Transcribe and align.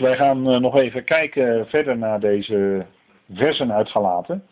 Wij 0.00 0.16
gaan 0.16 0.50
eh, 0.50 0.60
nog 0.60 0.76
even 0.76 1.04
kijken 1.04 1.66
verder 1.66 1.98
naar 1.98 2.20
deze 2.20 2.84
versen 3.32 3.72
uit 3.72 3.88
Galaten. 3.88 4.44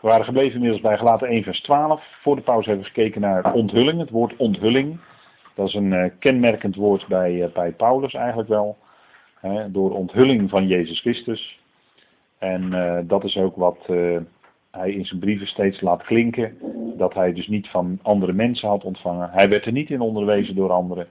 We 0.00 0.08
waren 0.08 0.24
gebleven 0.24 0.54
inmiddels 0.54 0.82
bij 0.82 0.98
Galaten 0.98 1.28
1 1.28 1.42
vers 1.42 1.60
12. 1.60 2.02
Voor 2.22 2.36
de 2.36 2.42
pauze 2.42 2.68
hebben 2.68 2.86
we 2.86 2.92
gekeken 2.92 3.20
naar 3.20 3.52
onthulling, 3.52 4.00
het 4.00 4.10
woord 4.10 4.36
onthulling. 4.36 5.00
Dat 5.54 5.68
is 5.68 5.74
een 5.74 5.92
uh, 5.92 6.04
kenmerkend 6.18 6.76
woord 6.76 7.06
bij, 7.06 7.32
uh, 7.32 7.52
bij 7.52 7.72
Paulus 7.72 8.14
eigenlijk 8.14 8.48
wel. 8.48 8.76
Door 9.68 9.94
onthulling 9.94 10.50
van 10.50 10.66
Jezus 10.66 11.00
Christus. 11.00 11.60
En 12.38 12.70
dat 13.06 13.24
is 13.24 13.36
ook 13.36 13.56
wat 13.56 13.78
hij 14.70 14.90
in 14.90 15.04
zijn 15.04 15.20
brieven 15.20 15.46
steeds 15.46 15.80
laat 15.80 16.02
klinken. 16.02 16.58
Dat 16.96 17.14
hij 17.14 17.32
dus 17.32 17.46
niet 17.46 17.68
van 17.68 17.98
andere 18.02 18.32
mensen 18.32 18.68
had 18.68 18.84
ontvangen. 18.84 19.30
Hij 19.30 19.48
werd 19.48 19.66
er 19.66 19.72
niet 19.72 19.90
in 19.90 20.00
onderwezen 20.00 20.54
door 20.54 20.70
anderen. 20.70 21.06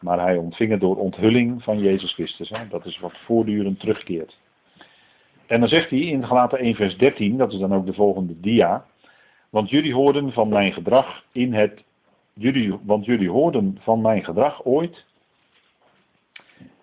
Maar 0.00 0.20
hij 0.20 0.36
ontving 0.36 0.70
het 0.70 0.80
door 0.80 0.96
onthulling 0.96 1.62
van 1.62 1.78
Jezus 1.78 2.12
Christus. 2.12 2.48
Hè. 2.48 2.68
Dat 2.68 2.84
is 2.84 2.98
wat 2.98 3.16
voortdurend 3.24 3.80
terugkeert. 3.80 4.38
En 5.46 5.60
dan 5.60 5.68
zegt 5.68 5.90
hij 5.90 5.98
in 5.98 6.26
Galaten 6.26 6.58
1 6.58 6.74
vers 6.74 6.96
13, 6.96 7.36
dat 7.36 7.52
is 7.52 7.58
dan 7.58 7.74
ook 7.74 7.86
de 7.86 7.94
volgende 7.94 8.40
dia. 8.40 8.84
Want 9.50 9.70
jullie 9.70 9.94
hoorden 9.94 10.32
van 10.32 10.48
mijn 10.48 10.72
gedrag 10.72 11.24
in 11.32 11.54
het. 11.54 11.84
Jullie, 12.32 12.78
want 12.82 13.04
jullie 13.04 13.30
hoorden 13.30 13.78
van 13.80 14.00
mijn 14.00 14.24
gedrag 14.24 14.64
ooit 14.64 15.04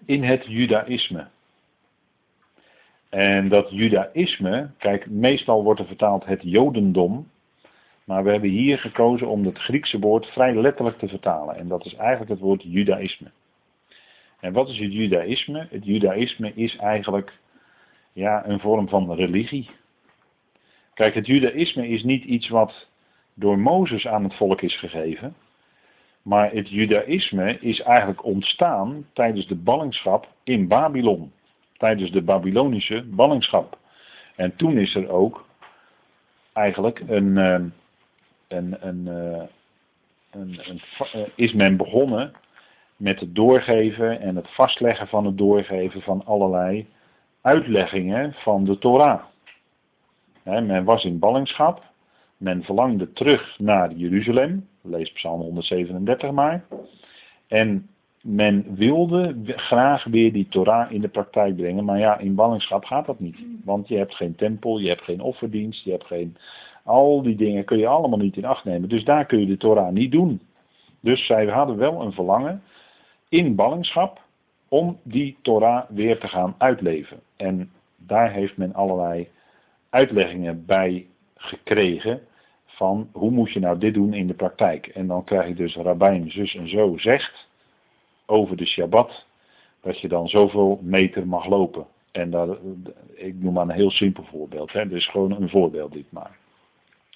in 0.05 0.23
het 0.23 0.45
judaïsme. 0.45 1.27
En 3.09 3.49
dat 3.49 3.69
judaïsme, 3.69 4.69
kijk, 4.77 5.09
meestal 5.09 5.63
wordt 5.63 5.79
er 5.79 5.85
vertaald 5.85 6.25
het 6.25 6.41
jodendom. 6.43 7.29
Maar 8.05 8.23
we 8.23 8.31
hebben 8.31 8.49
hier 8.49 8.77
gekozen 8.77 9.27
om 9.27 9.45
het 9.45 9.57
Griekse 9.57 9.99
woord 9.99 10.25
vrij 10.25 10.55
letterlijk 10.55 10.97
te 10.97 11.07
vertalen. 11.07 11.55
En 11.55 11.67
dat 11.67 11.85
is 11.85 11.95
eigenlijk 11.95 12.29
het 12.31 12.39
woord 12.39 12.63
judaïsme. 12.63 13.31
En 14.39 14.53
wat 14.53 14.69
is 14.69 14.79
het 14.79 14.93
judaïsme? 14.93 15.67
Het 15.69 15.85
judaïsme 15.85 16.53
is 16.55 16.75
eigenlijk 16.75 17.33
ja, 18.13 18.47
een 18.47 18.59
vorm 18.59 18.89
van 18.89 19.13
religie. 19.13 19.69
Kijk, 20.93 21.13
het 21.13 21.27
judaïsme 21.27 21.87
is 21.87 22.03
niet 22.03 22.23
iets 22.23 22.49
wat 22.49 22.87
door 23.33 23.59
Mozes 23.59 24.07
aan 24.07 24.23
het 24.23 24.35
volk 24.35 24.61
is 24.61 24.79
gegeven. 24.79 25.35
Maar 26.21 26.51
het 26.51 26.69
judaïsme 26.69 27.59
is 27.59 27.81
eigenlijk 27.81 28.23
ontstaan 28.23 29.07
tijdens 29.13 29.47
de 29.47 29.55
ballingschap 29.55 30.27
in 30.43 30.67
Babylon. 30.67 31.31
Tijdens 31.77 32.11
de 32.11 32.21
Babylonische 32.21 33.03
ballingschap. 33.03 33.77
En 34.35 34.55
toen 34.55 34.77
is 34.77 34.95
er 34.95 35.09
ook 35.09 35.45
eigenlijk 36.53 37.03
een, 37.07 37.37
eh, 37.37 37.63
een, 38.47 39.07
eh, 39.07 39.41
eh, 41.13 41.27
is 41.35 41.53
men 41.53 41.77
begonnen 41.77 42.33
met 42.95 43.19
het 43.19 43.35
doorgeven 43.35 44.21
en 44.21 44.35
het 44.35 44.49
vastleggen 44.49 45.07
van 45.07 45.25
het 45.25 45.37
doorgeven 45.37 46.01
van 46.01 46.25
allerlei 46.25 46.87
uitleggingen 47.41 48.33
van 48.33 48.63
de 48.63 48.77
Torah. 48.77 49.21
men 50.43 50.83
was 50.83 51.03
in 51.03 51.19
ballingschap, 51.19 51.83
men 52.37 52.63
verlangde 52.63 53.13
terug 53.13 53.59
naar 53.59 53.91
Jeruzalem, 53.91 54.67
lees 54.81 55.11
Psalm 55.11 55.41
137 55.41 56.31
maar, 56.31 56.65
en 57.47 57.89
men 58.25 58.75
wilde 58.75 59.35
graag 59.45 60.03
weer 60.03 60.33
die 60.33 60.47
Torah 60.47 60.91
in 60.91 61.01
de 61.01 61.07
praktijk 61.07 61.55
brengen, 61.55 61.85
maar 61.85 61.99
ja, 61.99 62.17
in 62.17 62.35
ballingschap 62.35 62.85
gaat 62.85 63.05
dat 63.05 63.19
niet. 63.19 63.37
Want 63.63 63.87
je 63.87 63.97
hebt 63.97 64.15
geen 64.15 64.35
tempel, 64.35 64.79
je 64.79 64.87
hebt 64.87 65.01
geen 65.01 65.21
offerdienst, 65.21 65.83
je 65.83 65.91
hebt 65.91 66.05
geen 66.05 66.37
al 66.85 67.21
die 67.21 67.35
dingen 67.35 67.65
kun 67.65 67.77
je 67.77 67.87
allemaal 67.87 68.19
niet 68.19 68.37
in 68.37 68.45
acht 68.45 68.63
nemen. 68.63 68.89
Dus 68.89 69.03
daar 69.03 69.25
kun 69.25 69.39
je 69.39 69.45
de 69.45 69.57
Torah 69.57 69.91
niet 69.91 70.11
doen. 70.11 70.41
Dus 70.99 71.25
zij 71.25 71.45
hadden 71.45 71.77
wel 71.77 72.01
een 72.01 72.11
verlangen 72.11 72.63
in 73.29 73.55
ballingschap 73.55 74.21
om 74.69 74.99
die 75.03 75.37
Torah 75.41 75.89
weer 75.89 76.19
te 76.19 76.27
gaan 76.27 76.55
uitleven. 76.57 77.19
En 77.35 77.71
daar 77.97 78.31
heeft 78.31 78.57
men 78.57 78.73
allerlei 78.73 79.27
uitleggingen 79.89 80.65
bij 80.65 81.05
gekregen 81.35 82.21
van 82.65 83.09
hoe 83.11 83.31
moet 83.31 83.51
je 83.51 83.59
nou 83.59 83.77
dit 83.77 83.93
doen 83.93 84.13
in 84.13 84.27
de 84.27 84.33
praktijk. 84.33 84.87
En 84.87 85.07
dan 85.07 85.23
krijg 85.23 85.47
je 85.47 85.55
dus 85.55 85.75
rabbijn 85.75 86.31
zus 86.31 86.55
en 86.55 86.69
zo 86.69 86.97
zegt 86.97 87.47
over 88.25 88.57
de 88.57 88.65
Shabbat 88.65 89.25
dat 89.81 89.99
je 89.99 90.07
dan 90.07 90.27
zoveel 90.27 90.79
meter 90.81 91.27
mag 91.27 91.45
lopen. 91.45 91.85
En 92.11 92.29
daar, 92.29 92.47
ik 93.13 93.35
noem 93.39 93.53
maar 93.53 93.63
een 93.63 93.75
heel 93.75 93.91
simpel 93.91 94.23
voorbeeld. 94.23 94.71
Hè. 94.71 94.87
Dus 94.87 95.09
gewoon 95.09 95.31
een 95.31 95.49
voorbeeld 95.49 95.93
dit 95.93 96.11
maar. 96.11 96.37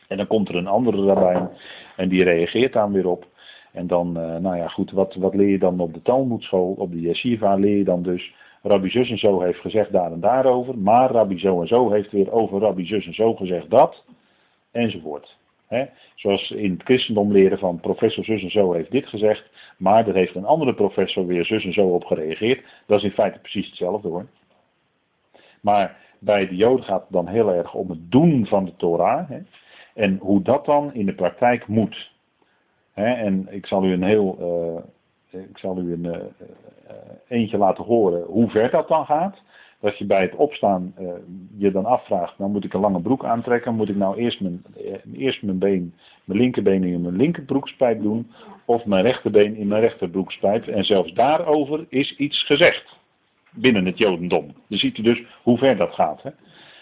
En 0.09 0.18
dan 0.18 0.28
komt 0.28 0.50
er 0.50 0.56
een 0.56 0.68
andere 0.68 1.06
rabbijn 1.06 1.50
en 1.96 2.09
die 2.09 2.24
reageert 2.24 2.74
daar 2.74 2.92
weer 2.92 3.08
op. 3.08 3.28
En 3.72 3.88
dan, 3.88 4.08
uh, 4.18 4.36
nou 4.36 4.58
ja 4.58 4.68
goed, 4.68 4.92
wat, 4.92 5.16
wat 5.16 5.36
leer 5.36 5.50
je 5.50 5.59
dan 5.59 5.80
op 5.80 5.94
de 5.94 6.02
Talmudschool, 6.02 6.75
op 6.78 6.92
de 6.92 7.02
Yeshiva 7.02 7.56
leer 7.56 7.78
je 7.78 7.84
dan 7.84 8.03
dus, 8.03 8.34
Rabbi 8.62 8.90
zus 8.90 9.09
en 9.09 9.18
zo 9.18 9.42
heeft 9.42 9.59
gezegd 9.59 9.92
daar 9.92 10.12
en 10.12 10.20
daarover, 10.20 10.78
maar 10.78 11.12
Rabbi 11.12 11.40
zo 11.40 11.62
en 11.62 11.68
zo 11.68 11.92
heeft 11.92 12.12
weer 12.12 12.31
over 12.31 12.59
Rabbi 12.59 12.86
zus 12.86 13.06
en 13.06 13.14
zo 13.14 13.36
gezegd 13.36 13.70
dat, 13.70 14.03
enzovoort. 14.72 15.38
He? 15.68 15.86
Zoals 16.16 16.52
in 16.52 16.72
het 16.72 16.84
christendom 16.84 17.31
leren 17.31 17.59
van 17.59 17.80
professor 17.80 18.24
zus 18.24 18.44
en 18.44 18.52
zo 18.52 18.74
heeft 18.74 18.91
dit 18.91 19.08
gezegd, 19.08 19.50
maar 19.78 20.08
er 20.08 20.14
heeft 20.14 20.36
een 20.36 20.46
andere 20.46 20.74
professor 20.74 21.26
weer 21.26 21.46
zus 21.46 21.66
en 21.66 21.74
zo 21.74 21.88
op 21.88 22.03
gereageerd. 22.03 22.64
Dat 22.86 22.97
is 22.97 23.03
in 23.03 23.12
feite 23.12 23.40
precies 23.40 23.68
hetzelfde 23.68 24.08
hoor. 24.08 24.28
Maar 25.62 25.97
bij 26.20 26.47
de 26.47 26.56
Joden 26.56 26.86
gaat 26.86 27.02
het 27.02 27.12
dan 27.12 27.28
heel 27.28 27.53
erg 27.53 27.74
om 27.74 27.90
het 27.90 28.12
doen 28.12 28.46
van 28.46 28.66
de 28.66 28.76
Torah. 28.76 29.30
En 30.00 30.18
hoe 30.22 30.42
dat 30.42 30.66
dan 30.66 30.94
in 30.94 31.06
de 31.06 31.14
praktijk 31.14 31.68
moet. 31.68 32.12
en 32.94 33.48
ik 33.50 33.66
zal 33.66 33.86
u 33.86 33.92
een 33.92 34.04
heel, 34.04 34.38
uh, 35.32 35.42
ik 35.50 35.58
zal 35.58 35.78
u 35.78 35.94
een 35.94 36.04
uh, 36.04 36.18
eentje 37.28 37.58
laten 37.58 37.84
horen 37.84 38.24
hoe 38.24 38.50
ver 38.50 38.70
dat 38.70 38.88
dan 38.88 39.06
gaat. 39.06 39.42
Dat 39.80 39.98
je 39.98 40.06
bij 40.06 40.22
het 40.22 40.36
opstaan 40.36 40.94
je 41.58 41.72
dan 41.72 41.86
afvraagt, 41.86 42.38
nou 42.38 42.52
moet 42.52 42.64
ik 42.64 42.74
een 42.74 42.80
lange 42.80 43.02
broek 43.02 43.26
aantrekken, 43.26 43.76
moet 43.76 43.90
ik 43.90 43.96
nou 43.96 44.18
eerst 44.18 44.42
mijn, 44.42 44.64
eerst 45.14 45.42
mijn 45.42 45.59
been, 45.59 45.94
mijn 46.24 46.40
linkerbeen 46.40 46.84
in 46.84 47.02
mijn 47.02 47.16
linkerbroekspijp 47.16 48.02
doen, 48.02 48.32
of 48.66 48.86
mijn 48.86 49.04
rechterbeen 49.04 49.56
in 49.56 49.68
mijn 49.68 49.82
rechterbroekspijp. 49.82 50.68
En 50.68 50.84
zelfs 50.84 51.14
daarover 51.14 51.86
is 51.90 52.16
iets 52.16 52.46
gezegd 52.46 52.98
binnen 53.52 53.86
het 53.86 53.98
Jodendom. 53.98 54.54
Dan 54.68 54.78
ziet 54.78 54.98
u 54.98 55.02
dus 55.02 55.24
hoe 55.44 55.58
ver 55.58 55.78
dat 55.78 55.94
gaat. 55.94 56.24
Hè? 56.24 56.30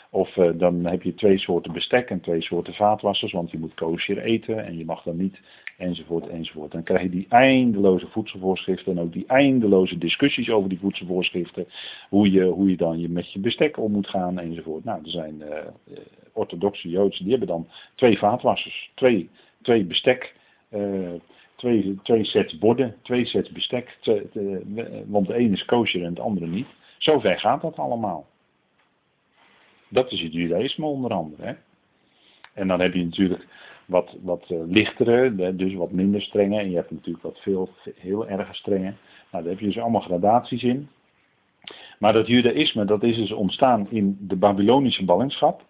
Of 0.10 0.36
uh, 0.36 0.50
dan 0.56 0.86
heb 0.86 1.02
je 1.02 1.14
twee 1.14 1.38
soorten 1.38 1.74
bestek 1.74 2.10
en 2.10 2.22
twee 2.22 2.42
soorten 2.42 2.74
vaatwassers, 2.74 3.32
want 3.32 3.52
je 3.52 3.60
moet 3.60 3.74
kosher 3.74 4.18
eten 4.18 4.66
en 4.66 4.78
je 4.78 4.86
mag 4.86 5.04
dan 5.04 5.18
niet, 5.18 5.40
enzovoort, 5.78 6.28
enzovoort. 6.28 6.72
Dan 6.72 6.84
krijg 6.84 7.02
je 7.02 7.10
die 7.10 7.26
eindeloze 7.30 8.08
voedselvoorschriften 8.08 8.98
en 8.98 9.04
ook 9.04 9.14
die 9.14 9.28
eindeloze 9.28 9.98
discussies 9.98 10.50
over 10.50 10.70
die 10.70 10.80
voedselvoorschriften. 10.80 11.68
Hoe 12.10 12.32
je, 12.32 12.44
hoe 12.44 12.70
je 12.70 12.78
dan 12.78 13.00
je 13.00 13.10
met 13.10 13.32
je 13.32 13.40
bestek 13.40 13.78
om 13.78 13.92
moet 13.92 14.08
gaan, 14.08 14.40
enzovoort. 14.40 14.84
Nou, 14.84 15.04
er 15.04 15.10
zijn 15.10 15.36
uh, 15.40 15.98
orthodoxe 16.34 16.90
Joodse, 16.90 17.22
die 17.24 17.32
hebben 17.32 17.50
dan 17.50 17.68
twee 17.96 18.18
vaatwassers, 18.18 18.92
twee, 18.96 19.30
twee 19.62 19.86
bestek, 19.86 20.36
uh, 20.72 21.14
twee, 21.56 22.00
twee 22.04 22.24
sets 22.24 22.58
borden, 22.58 22.96
twee 23.02 23.26
sets 23.26 23.52
bestek, 23.52 23.98
want 25.06 25.28
de 25.28 25.34
ene 25.34 25.54
is 25.54 25.66
kosher 25.66 26.04
en 26.04 26.10
het 26.10 26.20
andere 26.20 26.48
niet. 26.48 26.68
Zover 26.98 27.40
gaat 27.40 27.62
dat 27.62 27.78
allemaal. 27.78 28.26
Dat 29.90 30.12
is 30.12 30.22
het 30.22 30.34
judaïsme 30.34 30.86
onder 30.86 31.12
andere. 31.12 31.44
Hè? 31.46 31.54
En 32.54 32.68
dan 32.68 32.80
heb 32.80 32.94
je 32.94 33.04
natuurlijk 33.04 33.48
wat, 33.86 34.16
wat 34.22 34.46
uh, 34.50 34.60
lichtere, 34.66 35.56
dus 35.56 35.74
wat 35.74 35.92
minder 35.92 36.22
strenge. 36.22 36.60
En 36.60 36.70
je 36.70 36.76
hebt 36.76 36.92
natuurlijk 36.92 37.24
wat 37.24 37.40
veel, 37.40 37.70
heel 37.96 38.28
erg 38.28 38.56
strenge. 38.56 38.94
Nou, 39.32 39.44
daar 39.44 39.52
heb 39.54 39.60
je 39.60 39.66
dus 39.66 39.80
allemaal 39.80 40.02
gradaties 40.02 40.64
in. 40.64 40.90
Maar 42.00 42.14
dat 42.14 42.28
judaïsme, 42.28 42.86
dat 42.86 43.04
is 43.04 43.16
dus 43.16 43.32
ontstaan 43.32 43.88
in 43.90 44.18
de 44.20 44.36
Babylonische 44.36 45.06
ballingschap. 45.06 45.66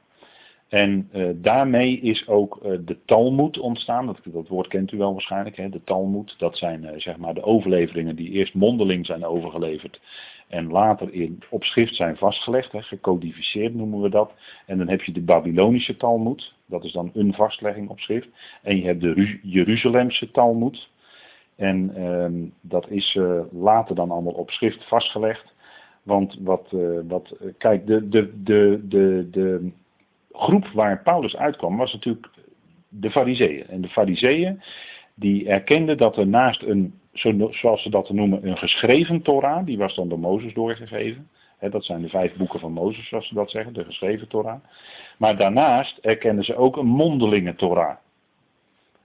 En 0.68 1.10
uh, 1.14 1.30
daarmee 1.36 2.00
is 2.00 2.28
ook 2.28 2.60
uh, 2.66 2.78
de 2.86 2.98
Talmud 3.06 3.60
ontstaan. 3.60 4.06
Dat, 4.06 4.20
dat, 4.24 4.48
woord 4.48 4.68
kent 4.68 4.92
u 4.92 4.98
wel 4.98 5.12
waarschijnlijk. 5.12 5.58
Hè? 5.58 5.70
De 5.70 5.84
Talmud, 5.84 6.36
dat 6.38 6.58
zijn 6.58 6.84
uh, 6.84 6.90
zeg 6.96 7.18
maar 7.18 7.34
de 7.34 7.44
overleveringen 7.44 8.16
die 8.16 8.32
eerst 8.32 8.54
mondeling 8.54 9.06
zijn 9.06 9.26
overgeleverd. 9.26 10.02
En 10.48 10.72
later 10.72 11.14
in, 11.14 11.40
op 11.50 11.64
schrift 11.64 11.96
zijn 11.96 12.18
vastgelegd, 12.18 12.72
hè? 12.72 12.82
gecodificeerd 12.82 13.74
noemen 13.74 14.02
we 14.02 14.10
dat. 14.10 14.32
En 14.66 14.78
dan 14.78 14.88
heb 14.90 15.02
je 15.02 15.12
de 15.12 15.22
Babylonische 15.22 15.98
Talmud. 15.98 16.54
Dat 16.66 16.84
is 16.84 16.92
dan 16.92 17.12
een 17.14 17.34
vastlegging 17.34 17.90
op 17.90 18.00
schrift. 18.00 18.28
En 18.62 18.78
je 18.78 18.84
hebt 18.84 19.02
de 19.02 19.40
Jeruzalemse 19.44 20.32
Talmud. 20.32 20.90
En 21.56 21.96
ehm, 21.96 22.34
dat 22.62 22.90
is 22.90 23.18
later 23.52 23.96
dan 23.96 24.12
allemaal 24.12 24.34
op 24.34 24.50
schrift 24.50 24.88
vastgelegd. 24.88 25.54
Want 26.04 26.38
wat, 26.40 26.68
wat 27.08 27.36
kijk, 27.58 27.88
de, 27.88 28.10
de, 28.10 28.44
de, 28.44 28.82
de, 28.88 29.28
de 29.32 29.72
groep 30.38 30.68
waar 30.68 31.02
Paulus 31.04 31.36
uitkwam 31.36 31.78
was 31.78 31.94
natuurlijk 31.94 32.28
de 32.90 33.12
fariseeën. 33.12 33.68
En 33.68 33.82
de 33.82 33.90
fariseeën 33.90 34.62
die 35.16 35.48
erkenden 35.50 35.98
dat 35.98 36.18
er 36.18 36.28
naast 36.28 36.62
een, 36.62 36.94
zoals 37.52 37.82
ze 37.82 37.90
dat 37.90 38.10
noemen, 38.10 38.48
een 38.48 38.58
geschreven 38.58 39.22
Torah, 39.22 39.66
die 39.66 39.78
was 39.78 39.96
dan 39.96 40.10
door 40.10 40.20
Mozes 40.20 40.54
doorgegeven. 40.54 41.30
dat 41.60 41.86
zijn 41.86 42.02
de 42.02 42.10
vijf 42.10 42.36
boeken 42.36 42.60
van 42.60 42.72
Mozes, 42.72 43.08
zoals 43.08 43.28
ze 43.28 43.34
dat 43.34 43.52
zeggen, 43.52 43.74
de 43.74 43.84
geschreven 43.84 44.28
Torah. 44.28 44.60
Maar 45.18 45.38
daarnaast 45.38 45.98
erkenden 45.98 46.44
ze 46.44 46.56
ook 46.56 46.78
een 46.78 46.88
mondelinge 46.88 47.56
Torah. 47.56 47.96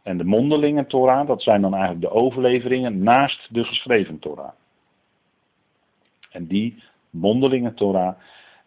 En 0.02 0.18
de 0.18 0.24
mondelinge 0.24 0.86
Torah, 0.86 1.26
dat 1.26 1.42
zijn 1.42 1.60
dan 1.60 1.72
eigenlijk 1.72 2.02
de 2.02 2.10
overleveringen 2.10 3.02
naast 3.02 3.48
de 3.50 3.64
geschreven 3.64 4.18
Torah. 4.18 4.52
En 6.30 6.46
die 6.46 6.82
mondelinge 7.10 7.74
Torah, 7.74 8.14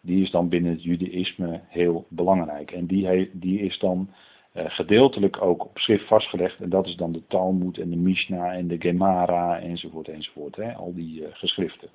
die 0.06 0.22
is 0.22 0.30
dan 0.30 0.48
binnen 0.48 0.72
het 0.72 0.82
judaïsme 0.82 1.60
heel 1.66 2.06
belangrijk. 2.08 2.70
En 2.70 2.86
die, 2.86 3.30
die 3.32 3.60
is 3.60 3.78
dan 3.78 4.10
uh, 4.52 4.64
gedeeltelijk 4.66 5.42
ook 5.42 5.64
op 5.64 5.78
schrift 5.78 6.06
vastgelegd. 6.06 6.60
En 6.60 6.68
dat 6.68 6.86
is 6.86 6.96
dan 6.96 7.12
de 7.12 7.26
Talmud 7.26 7.78
en 7.78 7.90
de 7.90 7.96
Mishnah 7.96 8.52
en 8.52 8.68
de 8.68 8.80
Gemara 8.80 9.60
enzovoort 9.60 10.08
enzovoort. 10.08 10.56
Hè, 10.56 10.74
al 10.74 10.94
die 10.94 11.20
uh, 11.20 11.28
geschriften. 11.30 11.88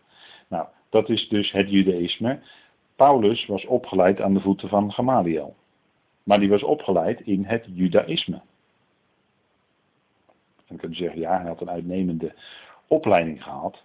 Nou, 0.47 0.67
dat 0.89 1.09
is 1.09 1.27
dus 1.27 1.51
het 1.51 1.69
judaïsme. 1.69 2.39
Paulus 2.95 3.45
was 3.45 3.65
opgeleid 3.65 4.21
aan 4.21 4.33
de 4.33 4.39
voeten 4.39 4.69
van 4.69 4.91
Gamaliel. 4.91 5.55
Maar 6.23 6.39
die 6.39 6.49
was 6.49 6.63
opgeleid 6.63 7.21
in 7.21 7.45
het 7.45 7.65
judaïsme. 7.73 8.41
Dan 10.67 10.77
kun 10.77 10.95
zeggen, 10.95 11.19
ja, 11.19 11.37
hij 11.37 11.47
had 11.47 11.61
een 11.61 11.69
uitnemende 11.69 12.33
opleiding 12.87 13.43
gehad. 13.43 13.83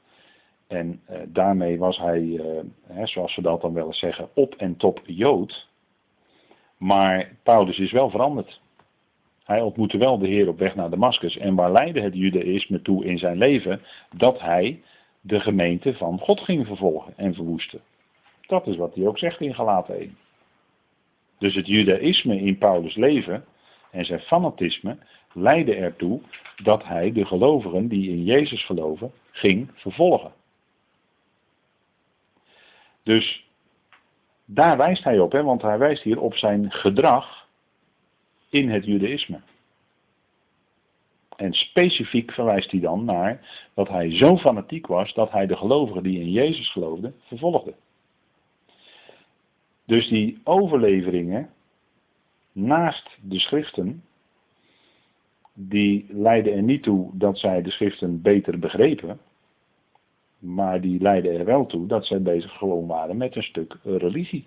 En 0.67 1.01
uh, 1.11 1.19
daarmee 1.27 1.79
was 1.79 1.99
hij, 1.99 2.21
uh, 2.21 2.61
hè, 2.87 3.07
zoals 3.07 3.37
we 3.37 3.43
dat 3.43 3.61
dan 3.61 3.73
wel 3.73 3.87
eens 3.87 3.99
zeggen, 3.99 4.29
op 4.35 4.55
en 4.55 4.77
top 4.77 5.01
Jood. 5.05 5.69
Maar 6.77 7.37
Paulus 7.43 7.79
is 7.79 7.93
wel 7.93 8.11
veranderd. 8.11 8.61
Hij 9.45 9.61
ontmoette 9.61 9.99
wel 9.99 10.19
de 10.19 10.27
Heer 10.27 10.49
op 10.49 10.59
weg 10.59 10.75
naar 10.75 10.91
Damascus. 10.91 11.37
En 11.37 11.55
waar 11.55 11.73
leidde 11.73 12.01
het 12.01 12.15
judaïsme 12.15 12.83
toe 12.83 13.05
in 13.05 13.19
zijn 13.19 13.39
leven? 13.39 13.81
Dat 14.17 14.41
hij 14.41 14.83
de 15.21 15.41
gemeente 15.41 15.95
van 15.95 16.19
God 16.19 16.41
ging 16.41 16.67
vervolgen 16.67 17.13
en 17.17 17.35
verwoesten. 17.35 17.81
Dat 18.47 18.67
is 18.67 18.77
wat 18.77 18.95
hij 18.95 19.07
ook 19.07 19.19
zegt 19.19 19.41
in 19.41 19.55
Galaten 19.55 19.99
1. 19.99 20.17
Dus 21.39 21.55
het 21.55 21.67
judaïsme 21.67 22.41
in 22.41 22.59
Paulus' 22.59 22.97
leven 22.97 23.45
en 23.91 24.05
zijn 24.05 24.21
fanatisme 24.21 24.99
leidde 25.33 25.75
ertoe 25.75 26.21
dat 26.63 26.85
hij 26.85 27.13
de 27.13 27.25
gelovigen 27.25 27.89
die 27.89 28.11
in 28.11 28.25
Jezus 28.25 28.65
geloven 28.65 29.13
ging 29.31 29.71
vervolgen. 29.75 30.33
Dus 33.06 33.47
daar 34.44 34.76
wijst 34.76 35.05
hij 35.05 35.19
op, 35.19 35.32
hè, 35.32 35.43
want 35.43 35.62
hij 35.62 35.79
wijst 35.79 36.03
hier 36.03 36.20
op 36.20 36.35
zijn 36.35 36.73
gedrag 36.73 37.49
in 38.49 38.70
het 38.70 38.85
judaïsme. 38.85 39.41
En 41.37 41.53
specifiek 41.53 42.32
verwijst 42.32 42.70
hij 42.70 42.81
dan 42.81 43.05
naar 43.05 43.64
dat 43.75 43.88
hij 43.88 44.17
zo 44.17 44.37
fanatiek 44.37 44.87
was 44.87 45.14
dat 45.14 45.31
hij 45.31 45.47
de 45.47 45.56
gelovigen 45.56 46.03
die 46.03 46.20
in 46.20 46.31
Jezus 46.31 46.70
geloofden 46.70 47.14
vervolgde. 47.20 47.75
Dus 49.85 50.08
die 50.08 50.41
overleveringen 50.44 51.50
naast 52.53 53.19
de 53.23 53.38
schriften, 53.38 54.05
die 55.55 56.06
leiden 56.08 56.53
er 56.53 56.62
niet 56.62 56.82
toe 56.82 57.11
dat 57.12 57.38
zij 57.38 57.62
de 57.62 57.70
schriften 57.70 58.23
beter 58.23 58.58
begrepen, 58.58 59.20
maar 60.54 60.81
die 60.81 61.00
leiden 61.00 61.38
er 61.38 61.44
wel 61.44 61.66
toe 61.66 61.87
dat 61.87 62.06
zij 62.06 62.22
bezig 62.22 62.52
gewoon 62.52 62.87
waren 62.87 63.16
met 63.16 63.37
een 63.37 63.43
stuk 63.43 63.76
religie. 63.82 64.46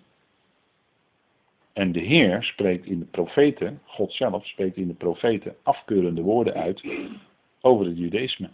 En 1.74 1.92
de 1.92 2.00
Heer 2.00 2.44
spreekt 2.44 2.86
in 2.86 3.00
de 3.00 3.06
profeten, 3.06 3.82
God 3.86 4.14
zelf 4.14 4.46
spreekt 4.46 4.78
in 4.78 4.88
de 4.88 4.94
profeten 4.94 5.56
afkeurende 5.64 6.22
woorden 6.22 6.54
uit 6.54 6.84
over 7.62 7.86
het 7.86 7.98
judaïsme. 7.98 8.50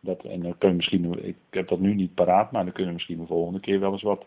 Dat, 0.00 0.24
en 0.24 0.42
dan 0.42 0.58
kun 0.58 0.68
je 0.68 0.74
misschien, 0.74 1.24
ik 1.24 1.36
heb 1.50 1.68
dat 1.68 1.80
nu 1.80 1.94
niet 1.94 2.14
paraat, 2.14 2.52
maar 2.52 2.64
dan 2.64 2.72
kunnen 2.72 2.92
we 2.92 2.96
misschien 2.96 3.18
de 3.18 3.26
volgende 3.26 3.60
keer 3.60 3.80
wel 3.80 3.92
eens 3.92 4.02
wat 4.02 4.26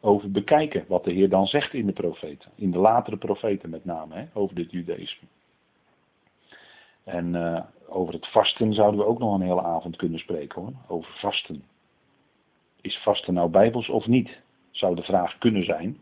over 0.00 0.30
bekijken. 0.30 0.84
Wat 0.88 1.04
de 1.04 1.12
Heer 1.12 1.28
dan 1.28 1.46
zegt 1.46 1.74
in 1.74 1.86
de 1.86 1.92
profeten. 1.92 2.50
In 2.54 2.70
de 2.70 2.78
latere 2.78 3.16
profeten 3.16 3.70
met 3.70 3.84
name, 3.84 4.14
hè, 4.14 4.24
over 4.32 4.54
dit 4.54 4.70
judaïsme. 4.70 5.26
En 7.04 7.34
uh, 7.34 7.60
over 7.88 8.14
het 8.14 8.26
vasten 8.26 8.72
zouden 8.72 9.00
we 9.00 9.06
ook 9.06 9.18
nog 9.18 9.34
een 9.34 9.46
hele 9.46 9.62
avond 9.62 9.96
kunnen 9.96 10.18
spreken 10.18 10.62
hoor. 10.62 10.72
Over 10.86 11.12
vasten. 11.12 11.64
Is 12.80 13.02
vasten 13.02 13.34
nou 13.34 13.50
bijbels 13.50 13.88
of 13.88 14.06
niet? 14.06 14.40
Zou 14.70 14.94
de 14.94 15.02
vraag 15.02 15.38
kunnen 15.38 15.64
zijn. 15.64 15.98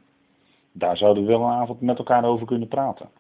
Daar 0.73 0.97
zouden 0.97 1.23
we 1.23 1.29
wel 1.29 1.43
een 1.43 1.53
avond 1.53 1.81
met 1.81 1.99
elkaar 1.99 2.25
over 2.25 2.47
kunnen 2.47 2.69
praten. 2.69 3.11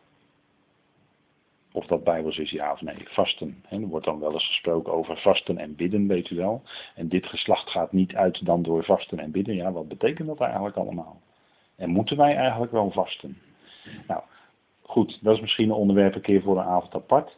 Of 1.72 1.86
dat 1.86 2.04
bijbels 2.04 2.38
is, 2.38 2.50
ja 2.50 2.72
of 2.72 2.80
nee. 2.80 3.08
Vasten. 3.08 3.64
er 3.68 3.80
wordt 3.80 4.06
dan 4.06 4.20
wel 4.20 4.32
eens 4.32 4.46
gesproken 4.46 4.92
over 4.92 5.16
vasten 5.16 5.58
en 5.58 5.76
bidden, 5.76 6.06
weet 6.06 6.30
u 6.30 6.36
wel. 6.36 6.62
En 6.94 7.08
dit 7.08 7.26
geslacht 7.26 7.70
gaat 7.70 7.92
niet 7.92 8.14
uit 8.14 8.46
dan 8.46 8.62
door 8.62 8.84
vasten 8.84 9.18
en 9.18 9.30
bidden. 9.30 9.54
Ja, 9.54 9.72
wat 9.72 9.88
betekent 9.88 10.28
dat 10.28 10.40
eigenlijk 10.40 10.76
allemaal? 10.76 11.20
En 11.76 11.90
moeten 11.90 12.16
wij 12.16 12.36
eigenlijk 12.36 12.72
wel 12.72 12.90
vasten? 12.90 13.38
Nou, 14.06 14.22
goed, 14.82 15.18
dat 15.22 15.34
is 15.34 15.40
misschien 15.40 15.68
een 15.68 15.76
onderwerp 15.76 16.14
een 16.14 16.20
keer 16.20 16.42
voor 16.42 16.58
een 16.58 16.64
avond 16.64 16.94
apart. 16.94 17.36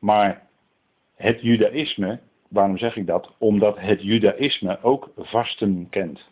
Maar 0.00 0.46
het 1.14 1.40
judaïsme, 1.40 2.20
waarom 2.48 2.78
zeg 2.78 2.96
ik 2.96 3.06
dat? 3.06 3.34
Omdat 3.38 3.78
het 3.78 4.02
judaïsme 4.02 4.82
ook 4.82 5.10
vasten 5.16 5.86
kent. 5.90 6.28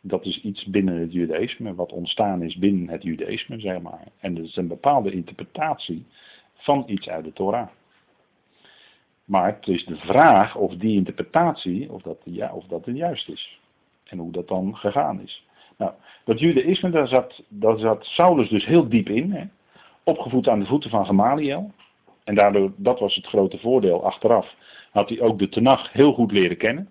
Dat 0.00 0.24
is 0.24 0.40
iets 0.40 0.64
binnen 0.66 1.00
het 1.00 1.12
judaïsme, 1.12 1.74
wat 1.74 1.92
ontstaan 1.92 2.42
is 2.42 2.56
binnen 2.56 2.88
het 2.88 3.02
judaïsme, 3.02 3.60
zeg 3.60 3.80
maar. 3.80 4.04
En 4.18 4.34
dat 4.34 4.44
is 4.44 4.56
een 4.56 4.68
bepaalde 4.68 5.12
interpretatie 5.12 6.06
van 6.54 6.84
iets 6.86 7.08
uit 7.08 7.24
de 7.24 7.32
Torah. 7.32 7.68
Maar 9.24 9.46
het 9.46 9.68
is 9.68 9.84
de 9.84 9.96
vraag 9.96 10.56
of 10.56 10.74
die 10.74 10.96
interpretatie, 10.96 11.92
of 11.92 12.02
dat, 12.02 12.18
ja, 12.24 12.52
of 12.54 12.64
dat 12.64 12.82
juist 12.84 13.28
is. 13.28 13.60
En 14.04 14.18
hoe 14.18 14.32
dat 14.32 14.48
dan 14.48 14.76
gegaan 14.76 15.20
is. 15.20 15.46
Nou, 15.76 15.92
dat 16.24 16.40
judaïsme, 16.40 16.90
daar 16.90 17.08
zat, 17.08 17.42
daar 17.48 17.78
zat 17.78 18.04
Saulus 18.04 18.48
dus 18.48 18.64
heel 18.64 18.88
diep 18.88 19.08
in. 19.08 19.32
Hè? 19.32 19.44
Opgevoed 20.04 20.48
aan 20.48 20.60
de 20.60 20.66
voeten 20.66 20.90
van 20.90 21.06
Gamaliel. 21.06 21.70
En 22.24 22.34
daardoor, 22.34 22.72
dat 22.76 22.98
was 22.98 23.14
het 23.14 23.26
grote 23.26 23.58
voordeel 23.58 24.04
achteraf, 24.04 24.54
had 24.90 25.08
hij 25.08 25.20
ook 25.20 25.38
de 25.38 25.48
Tenach 25.48 25.92
heel 25.92 26.12
goed 26.12 26.32
leren 26.32 26.56
kennen. 26.56 26.88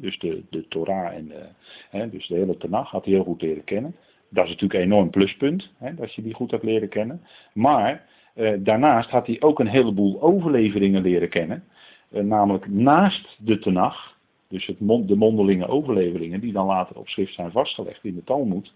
Dus 0.00 0.18
de, 0.18 0.42
de 0.50 0.68
Torah 0.68 1.14
en 1.14 1.28
de, 1.28 1.46
hè, 1.90 2.10
dus 2.10 2.26
de 2.26 2.34
hele 2.34 2.56
Tenach 2.56 2.90
had 2.90 3.04
hij 3.04 3.14
heel 3.14 3.24
goed 3.24 3.42
leren 3.42 3.64
kennen. 3.64 3.96
Dat 4.28 4.44
is 4.44 4.50
natuurlijk 4.50 4.80
een 4.80 4.86
enorm 4.86 5.10
pluspunt, 5.10 5.70
hè, 5.78 5.94
dat 5.94 6.14
je 6.14 6.22
die 6.22 6.34
goed 6.34 6.50
hebt 6.50 6.62
leren 6.62 6.88
kennen. 6.88 7.22
Maar 7.52 8.06
eh, 8.34 8.52
daarnaast 8.58 9.10
had 9.10 9.26
hij 9.26 9.36
ook 9.40 9.58
een 9.58 9.68
heleboel 9.68 10.22
overleveringen 10.22 11.02
leren 11.02 11.28
kennen. 11.28 11.64
Eh, 12.10 12.22
namelijk 12.22 12.68
naast 12.70 13.36
de 13.38 13.58
Tenach, 13.58 14.16
dus 14.48 14.66
het 14.66 14.76
de 14.78 15.16
mondelinge 15.16 15.68
overleveringen, 15.68 16.40
die 16.40 16.52
dan 16.52 16.66
later 16.66 16.96
op 16.96 17.08
schrift 17.08 17.34
zijn 17.34 17.50
vastgelegd 17.50 18.04
in 18.04 18.14
de 18.14 18.24
Talmud. 18.24 18.72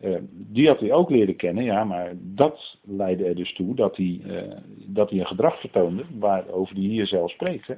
Uh, 0.00 0.16
die 0.30 0.66
had 0.66 0.80
hij 0.80 0.92
ook 0.92 1.10
leren 1.10 1.36
kennen, 1.36 1.64
ja, 1.64 1.84
maar 1.84 2.12
dat 2.16 2.76
leidde 2.84 3.24
er 3.24 3.34
dus 3.34 3.52
toe 3.54 3.74
dat 3.74 3.96
hij, 3.96 4.20
uh, 4.26 4.42
dat 4.86 5.10
hij 5.10 5.18
een 5.18 5.26
gedrag 5.26 5.60
vertoonde 5.60 6.04
waarover 6.18 6.74
hij 6.74 6.84
hier 6.84 7.06
zelf 7.06 7.30
spreekt. 7.30 7.66
Hè. 7.66 7.74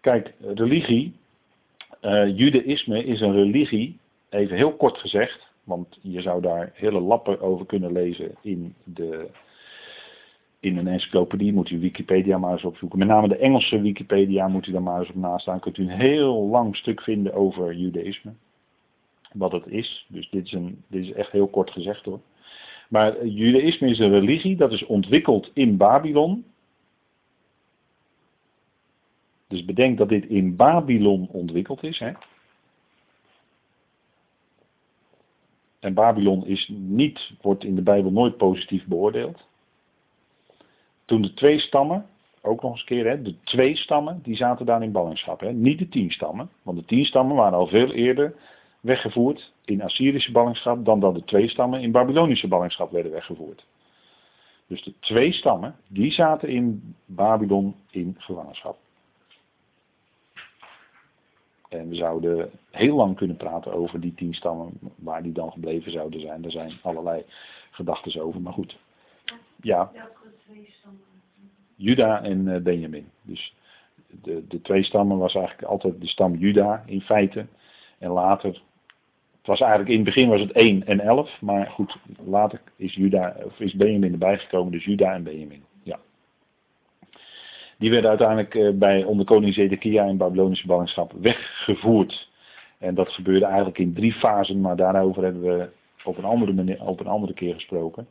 Kijk, 0.00 0.34
religie, 0.54 1.12
uh, 2.02 2.36
judaïsme 2.36 3.04
is 3.04 3.20
een 3.20 3.32
religie, 3.32 3.98
even 4.28 4.56
heel 4.56 4.72
kort 4.72 4.98
gezegd, 4.98 5.52
want 5.64 5.98
je 6.00 6.20
zou 6.20 6.42
daar 6.42 6.70
hele 6.74 7.00
lappen 7.00 7.40
over 7.40 7.66
kunnen 7.66 7.92
lezen 7.92 8.34
in, 8.42 8.74
de, 8.84 9.28
in 10.60 10.76
een 10.76 10.88
encyclopedie, 10.88 11.52
moet 11.52 11.70
u 11.70 11.80
Wikipedia 11.80 12.38
maar 12.38 12.52
eens 12.52 12.64
opzoeken. 12.64 12.98
Met 12.98 13.08
name 13.08 13.28
de 13.28 13.36
Engelse 13.36 13.80
Wikipedia 13.80 14.48
moet 14.48 14.66
u 14.66 14.72
daar 14.72 14.82
maar 14.82 15.00
eens 15.00 15.08
op 15.08 15.14
nastaan. 15.14 15.60
Kunt 15.60 15.78
u 15.78 15.82
een 15.82 15.88
heel 15.88 16.46
lang 16.46 16.76
stuk 16.76 17.02
vinden 17.02 17.34
over 17.34 17.74
judaïsme 17.74 18.32
wat 19.32 19.52
het 19.52 19.66
is. 19.66 20.06
Dus 20.08 20.30
dit 20.30 20.46
is, 20.46 20.52
een, 20.52 20.84
dit 20.86 21.02
is 21.04 21.12
echt 21.12 21.32
heel 21.32 21.48
kort 21.48 21.70
gezegd 21.70 22.04
hoor. 22.04 22.20
Maar 22.88 23.26
judaïsme 23.26 23.88
is 23.88 23.98
een 23.98 24.10
religie 24.10 24.56
dat 24.56 24.72
is 24.72 24.86
ontwikkeld 24.86 25.50
in 25.54 25.76
Babylon. 25.76 26.44
Dus 29.48 29.64
bedenk 29.64 29.98
dat 29.98 30.08
dit 30.08 30.24
in 30.24 30.56
Babylon 30.56 31.28
ontwikkeld 31.28 31.82
is. 31.82 31.98
Hè? 31.98 32.12
En 35.80 35.94
Babylon 35.94 36.46
is 36.46 36.68
niet, 36.68 37.32
wordt 37.40 37.64
in 37.64 37.74
de 37.74 37.82
Bijbel 37.82 38.10
nooit 38.10 38.36
positief 38.36 38.86
beoordeeld. 38.86 39.44
Toen 41.04 41.22
de 41.22 41.34
twee 41.34 41.58
stammen, 41.58 42.06
ook 42.42 42.62
nog 42.62 42.70
eens 42.70 42.80
een 42.80 42.86
keer, 42.86 43.06
hè, 43.06 43.22
de 43.22 43.40
twee 43.40 43.76
stammen, 43.76 44.20
die 44.22 44.36
zaten 44.36 44.66
daar 44.66 44.82
in 44.82 44.92
ballingschap. 44.92 45.40
Hè? 45.40 45.52
Niet 45.52 45.78
de 45.78 45.88
tien 45.88 46.10
stammen, 46.10 46.50
want 46.62 46.78
de 46.78 46.84
tien 46.84 47.04
stammen 47.04 47.36
waren 47.36 47.58
al 47.58 47.66
veel 47.66 47.92
eerder 47.92 48.34
weggevoerd 48.80 49.52
in 49.64 49.82
Assyrische 49.82 50.32
ballingschap 50.32 50.84
dan 50.84 51.00
dat 51.00 51.14
de 51.14 51.24
twee 51.24 51.48
stammen 51.48 51.80
in 51.80 51.92
Babylonische 51.92 52.48
ballingschap 52.48 52.90
werden 52.90 53.12
weggevoerd. 53.12 53.66
Dus 54.66 54.82
de 54.82 54.94
twee 55.00 55.32
stammen, 55.32 55.76
die 55.88 56.12
zaten 56.12 56.48
in 56.48 56.94
Babylon 57.06 57.74
in 57.90 58.14
gevangenschap. 58.18 58.78
En 61.68 61.88
we 61.88 61.94
zouden 61.94 62.50
heel 62.70 62.96
lang 62.96 63.16
kunnen 63.16 63.36
praten 63.36 63.72
over 63.72 64.00
die 64.00 64.14
tien 64.14 64.34
stammen, 64.34 64.78
waar 64.96 65.22
die 65.22 65.32
dan 65.32 65.52
gebleven 65.52 65.92
zouden 65.92 66.20
zijn. 66.20 66.44
Er 66.44 66.50
zijn 66.50 66.72
allerlei 66.82 67.24
gedachten 67.70 68.22
over, 68.22 68.40
maar 68.40 68.52
goed. 68.52 68.78
Ja. 69.62 69.90
Juda 71.76 72.22
en 72.22 72.54
eh, 72.54 72.62
Benjamin. 72.62 73.10
Dus 73.22 73.54
de, 74.22 74.46
de 74.46 74.60
twee 74.60 74.82
stammen 74.82 75.18
was 75.18 75.34
eigenlijk 75.34 75.68
altijd 75.68 76.00
de 76.00 76.06
stam 76.06 76.34
Juda 76.34 76.82
in 76.86 77.00
feite. 77.00 77.46
En 77.98 78.10
later 78.10 78.62
was 79.50 79.60
eigenlijk 79.60 79.90
in 79.90 79.96
het 79.96 80.04
begin 80.04 80.28
was 80.28 80.40
het 80.40 80.52
1 80.52 80.86
en 80.86 81.00
11, 81.00 81.40
maar 81.40 81.66
goed, 81.66 81.96
later 82.26 82.60
is, 82.76 82.94
Juda, 82.94 83.36
of 83.44 83.60
is 83.60 83.74
Benjamin 83.74 84.12
erbij 84.12 84.38
gekomen, 84.38 84.72
dus 84.72 84.84
Juda 84.84 85.12
en 85.12 85.22
Benjamin. 85.22 85.62
Ja. 85.82 85.98
Die 87.78 87.90
werden 87.90 88.10
uiteindelijk 88.10 88.54
eh, 88.54 88.70
bij, 88.74 89.04
onder 89.04 89.26
koning 89.26 89.54
Zedekia 89.54 90.04
in 90.04 90.16
Babylonische 90.16 90.66
ballingschap 90.66 91.12
weggevoerd 91.20 92.28
En 92.78 92.94
dat 92.94 93.08
gebeurde 93.08 93.44
eigenlijk 93.44 93.78
in 93.78 93.94
drie 93.94 94.12
fasen, 94.12 94.60
maar 94.60 94.76
daarover 94.76 95.22
hebben 95.22 95.42
we 95.42 95.68
op 96.04 96.18
een 96.18 96.24
andere, 96.24 96.52
manier, 96.52 96.82
op 96.82 97.00
een 97.00 97.06
andere 97.06 97.34
keer 97.34 97.54
gesproken. 97.54 98.06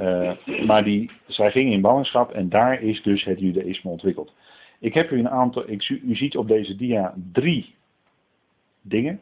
Uh, 0.00 0.32
maar 0.66 0.84
die, 0.84 1.10
zij 1.26 1.50
gingen 1.50 1.72
in 1.72 1.80
ballingschap 1.80 2.32
en 2.32 2.48
daar 2.48 2.82
is 2.82 3.02
dus 3.02 3.24
het 3.24 3.40
judaïsme 3.40 3.90
ontwikkeld. 3.90 4.32
Ik 4.78 4.94
heb 4.94 5.10
u 5.10 5.18
een 5.18 5.30
aantal, 5.30 5.70
ik, 5.70 5.88
u 5.88 6.16
ziet 6.16 6.36
op 6.36 6.48
deze 6.48 6.76
dia 6.76 7.14
drie 7.32 7.74
dingen. 8.82 9.20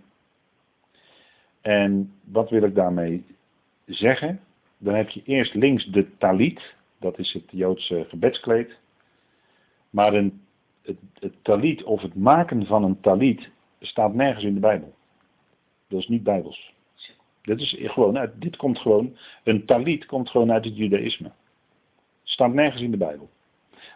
En 1.62 2.12
wat 2.24 2.50
wil 2.50 2.62
ik 2.62 2.74
daarmee 2.74 3.24
zeggen? 3.86 4.40
Dan 4.78 4.94
heb 4.94 5.08
je 5.08 5.22
eerst 5.24 5.54
links 5.54 5.84
de 5.84 6.16
talit, 6.18 6.74
dat 6.98 7.18
is 7.18 7.32
het 7.32 7.44
Joodse 7.50 8.06
gebedskleed. 8.08 8.78
Maar 9.90 10.14
een, 10.14 10.42
het, 10.82 10.96
het 11.18 11.34
talit 11.42 11.82
of 11.82 12.02
het 12.02 12.14
maken 12.14 12.66
van 12.66 12.84
een 12.84 13.00
talit 13.00 13.50
staat 13.80 14.14
nergens 14.14 14.44
in 14.44 14.54
de 14.54 14.60
Bijbel. 14.60 14.94
Dat 15.88 16.00
is 16.00 16.08
niet 16.08 16.22
Bijbels. 16.22 16.72
Dit, 17.42 17.60
is 17.60 17.76
gewoon 17.78 18.30
dit 18.38 18.56
komt 18.56 18.78
gewoon, 18.78 19.16
een 19.44 19.64
talit 19.64 20.06
komt 20.06 20.30
gewoon 20.30 20.52
uit 20.52 20.64
het 20.64 20.76
judaïsme. 20.76 21.30
Staat 22.22 22.52
nergens 22.52 22.82
in 22.82 22.90
de 22.90 22.96
Bijbel. 22.96 23.30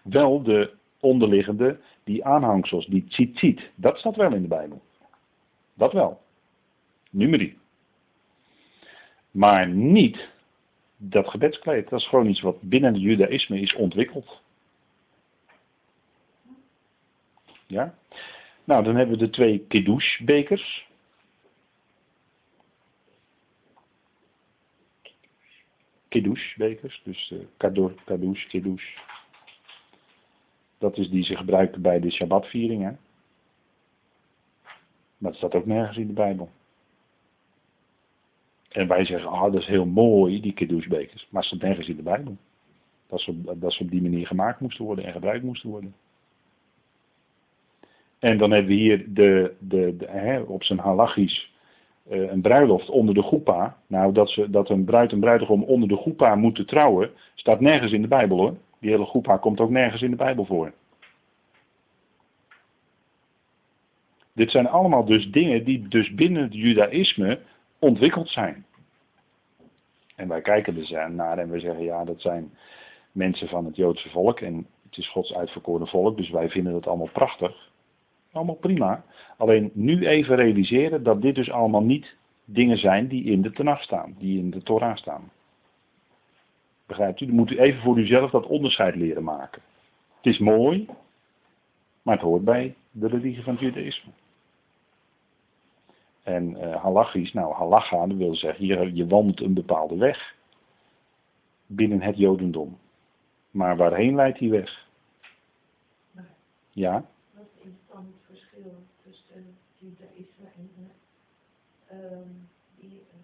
Wel 0.02 0.42
de 0.42 0.72
onderliggende, 1.00 1.80
die 2.04 2.24
aanhangsels, 2.24 2.86
die 2.86 3.06
tzitzit, 3.06 3.70
dat 3.74 3.98
staat 3.98 4.16
wel 4.16 4.32
in 4.32 4.42
de 4.42 4.48
Bijbel. 4.48 4.82
Dat 5.74 5.92
wel. 5.92 6.20
Numeri. 7.16 7.58
Maar 9.30 9.68
niet 9.68 10.28
dat 10.96 11.28
gebedskleed. 11.28 11.88
Dat 11.88 12.00
is 12.00 12.08
gewoon 12.08 12.26
iets 12.26 12.40
wat 12.40 12.62
binnen 12.62 12.92
het 12.92 13.02
judaïsme 13.02 13.60
is 13.60 13.74
ontwikkeld. 13.74 14.40
Ja? 17.66 17.94
Nou, 18.64 18.84
dan 18.84 18.96
hebben 18.96 19.18
we 19.18 19.24
de 19.24 19.30
twee 19.30 19.58
kiddush-bekers. 19.58 20.88
Kiddush-bekers, 26.08 27.00
dus 27.04 27.30
uh, 27.30 27.38
kadosh, 28.04 28.46
kiddush. 28.48 28.96
Dat 30.78 30.98
is 30.98 31.10
die 31.10 31.24
ze 31.24 31.36
gebruiken 31.36 31.82
bij 31.82 32.00
de 32.00 32.10
Shabbatviering. 32.10 32.82
Hè? 32.82 32.90
Maar 35.18 35.30
dat 35.30 35.34
staat 35.34 35.54
ook 35.54 35.66
nergens 35.66 35.96
in 35.96 36.06
de 36.06 36.12
Bijbel. 36.12 36.50
En 38.76 38.86
wij 38.86 39.04
zeggen, 39.04 39.30
ah, 39.30 39.52
dat 39.52 39.60
is 39.60 39.66
heel 39.66 39.86
mooi, 39.86 40.40
die 40.40 40.52
kiddushbekers. 40.52 41.26
Maar 41.30 41.44
staat 41.44 41.60
nergens 41.60 41.88
in 41.88 41.96
de 41.96 42.02
Bijbel. 42.02 42.36
Dat 43.08 43.20
ze, 43.20 43.58
dat 43.58 43.72
ze 43.72 43.82
op 43.82 43.90
die 43.90 44.02
manier 44.02 44.26
gemaakt 44.26 44.60
moesten 44.60 44.84
worden 44.84 45.04
en 45.04 45.12
gebruikt 45.12 45.44
moesten 45.44 45.70
worden. 45.70 45.94
En 48.18 48.38
dan 48.38 48.50
hebben 48.50 48.70
we 48.70 48.76
hier 48.76 49.04
de, 49.14 49.54
de, 49.58 49.96
hè, 50.06 50.40
op 50.40 50.62
zijn 50.62 50.78
halachisch 50.78 51.52
uh, 52.10 52.30
een 52.30 52.40
bruiloft 52.40 52.90
onder 52.90 53.14
de 53.14 53.22
goepa. 53.22 53.76
Nou, 53.86 54.12
dat, 54.12 54.30
ze, 54.30 54.50
dat 54.50 54.70
een 54.70 54.84
bruid 54.84 55.12
en 55.12 55.20
bruidegom 55.20 55.62
onder 55.62 55.88
de 55.88 55.96
goepa 55.96 56.34
moeten 56.34 56.66
trouwen, 56.66 57.10
staat 57.34 57.60
nergens 57.60 57.92
in 57.92 58.02
de 58.02 58.08
Bijbel 58.08 58.36
hoor. 58.36 58.56
Die 58.78 58.90
hele 58.90 59.04
goepa 59.04 59.36
komt 59.36 59.60
ook 59.60 59.70
nergens 59.70 60.02
in 60.02 60.10
de 60.10 60.16
Bijbel 60.16 60.44
voor. 60.44 60.72
Dit 64.32 64.50
zijn 64.50 64.68
allemaal 64.68 65.04
dus 65.04 65.30
dingen 65.30 65.64
die 65.64 65.88
dus 65.88 66.14
binnen 66.14 66.42
het 66.42 66.54
judaïsme 66.54 67.38
ontwikkeld 67.78 68.28
zijn. 68.28 68.66
En 70.16 70.28
wij 70.28 70.40
kijken 70.40 70.86
er 70.88 71.10
naar 71.10 71.38
en 71.38 71.50
we 71.50 71.60
zeggen 71.60 71.84
ja, 71.84 72.04
dat 72.04 72.20
zijn 72.20 72.54
mensen 73.12 73.48
van 73.48 73.64
het 73.64 73.76
Joodse 73.76 74.08
volk 74.08 74.40
en 74.40 74.66
het 74.82 74.96
is 74.96 75.08
Gods 75.10 75.34
uitverkoren 75.34 75.86
volk, 75.86 76.16
dus 76.16 76.30
wij 76.30 76.48
vinden 76.48 76.74
het 76.74 76.86
allemaal 76.86 77.10
prachtig. 77.12 77.70
Allemaal 78.32 78.54
prima. 78.54 79.04
Alleen 79.36 79.70
nu 79.74 80.06
even 80.06 80.36
realiseren 80.36 81.02
dat 81.02 81.22
dit 81.22 81.34
dus 81.34 81.50
allemaal 81.50 81.82
niet 81.82 82.14
dingen 82.44 82.78
zijn 82.78 83.08
die 83.08 83.24
in 83.24 83.42
de 83.42 83.52
Tenach 83.52 83.82
staan, 83.82 84.14
die 84.18 84.38
in 84.38 84.50
de 84.50 84.62
Torah 84.62 84.96
staan. 84.96 85.30
Begrijpt 86.86 87.20
u? 87.20 87.26
Dan 87.26 87.34
moet 87.34 87.50
u 87.50 87.58
even 87.58 87.82
voor 87.82 87.98
uzelf 87.98 88.30
dat 88.30 88.46
onderscheid 88.46 88.94
leren 88.94 89.24
maken. 89.24 89.62
Het 90.16 90.34
is 90.34 90.38
mooi, 90.38 90.86
maar 92.02 92.14
het 92.14 92.24
hoort 92.24 92.44
bij 92.44 92.74
de 92.90 93.08
religie 93.08 93.42
van 93.42 93.52
het 93.52 93.62
judaïsme. 93.62 94.10
En 96.26 96.50
uh, 96.50 96.82
halachisch, 96.82 97.32
nou 97.32 97.54
halacha, 97.54 98.06
dat 98.06 98.16
wil 98.16 98.34
zeggen, 98.34 98.64
hier, 98.64 98.94
je 98.94 99.06
wandelt 99.06 99.40
een 99.40 99.54
bepaalde 99.54 99.96
weg 99.96 100.34
binnen 101.66 102.02
het 102.02 102.16
jodendom. 102.16 102.78
Maar 103.50 103.76
waarheen 103.76 104.14
leidt 104.14 104.38
die 104.38 104.50
weg? 104.50 104.86
Ja? 106.70 107.04
Wat 107.34 107.44
is 107.58 107.70
dan 107.92 107.98
het 107.98 108.38
verschil 108.38 108.72
tussen 109.04 109.56
judaïsme 109.78 110.46
en 110.56 110.70
uh, 111.92 112.12
um, 112.12 112.48
die 112.78 112.90
uh, 112.90 113.18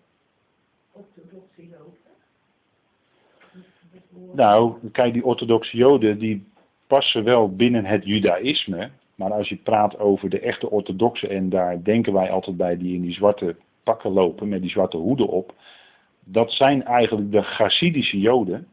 orthodoxe 0.92 1.68
joden? 1.68 1.98
Nou, 4.34 4.90
kijk, 4.90 5.12
die 5.12 5.24
orthodoxe 5.24 5.76
joden 5.76 6.18
die 6.18 6.46
passen 6.86 7.24
wel 7.24 7.54
binnen 7.56 7.84
het 7.84 8.04
judaïsme, 8.04 8.90
maar 9.22 9.32
als 9.32 9.48
je 9.48 9.56
praat 9.56 9.98
over 9.98 10.30
de 10.30 10.40
echte 10.40 10.70
orthodoxen, 10.70 11.30
en 11.30 11.48
daar 11.48 11.82
denken 11.82 12.12
wij 12.12 12.30
altijd 12.30 12.56
bij 12.56 12.76
die 12.76 12.94
in 12.94 13.02
die 13.02 13.12
zwarte 13.12 13.56
pakken 13.82 14.10
lopen 14.10 14.48
met 14.48 14.60
die 14.60 14.70
zwarte 14.70 14.96
hoeden 14.96 15.28
op, 15.28 15.54
dat 16.24 16.52
zijn 16.52 16.84
eigenlijk 16.84 17.32
de 17.32 17.42
Chassidische 17.42 18.18
Joden. 18.18 18.66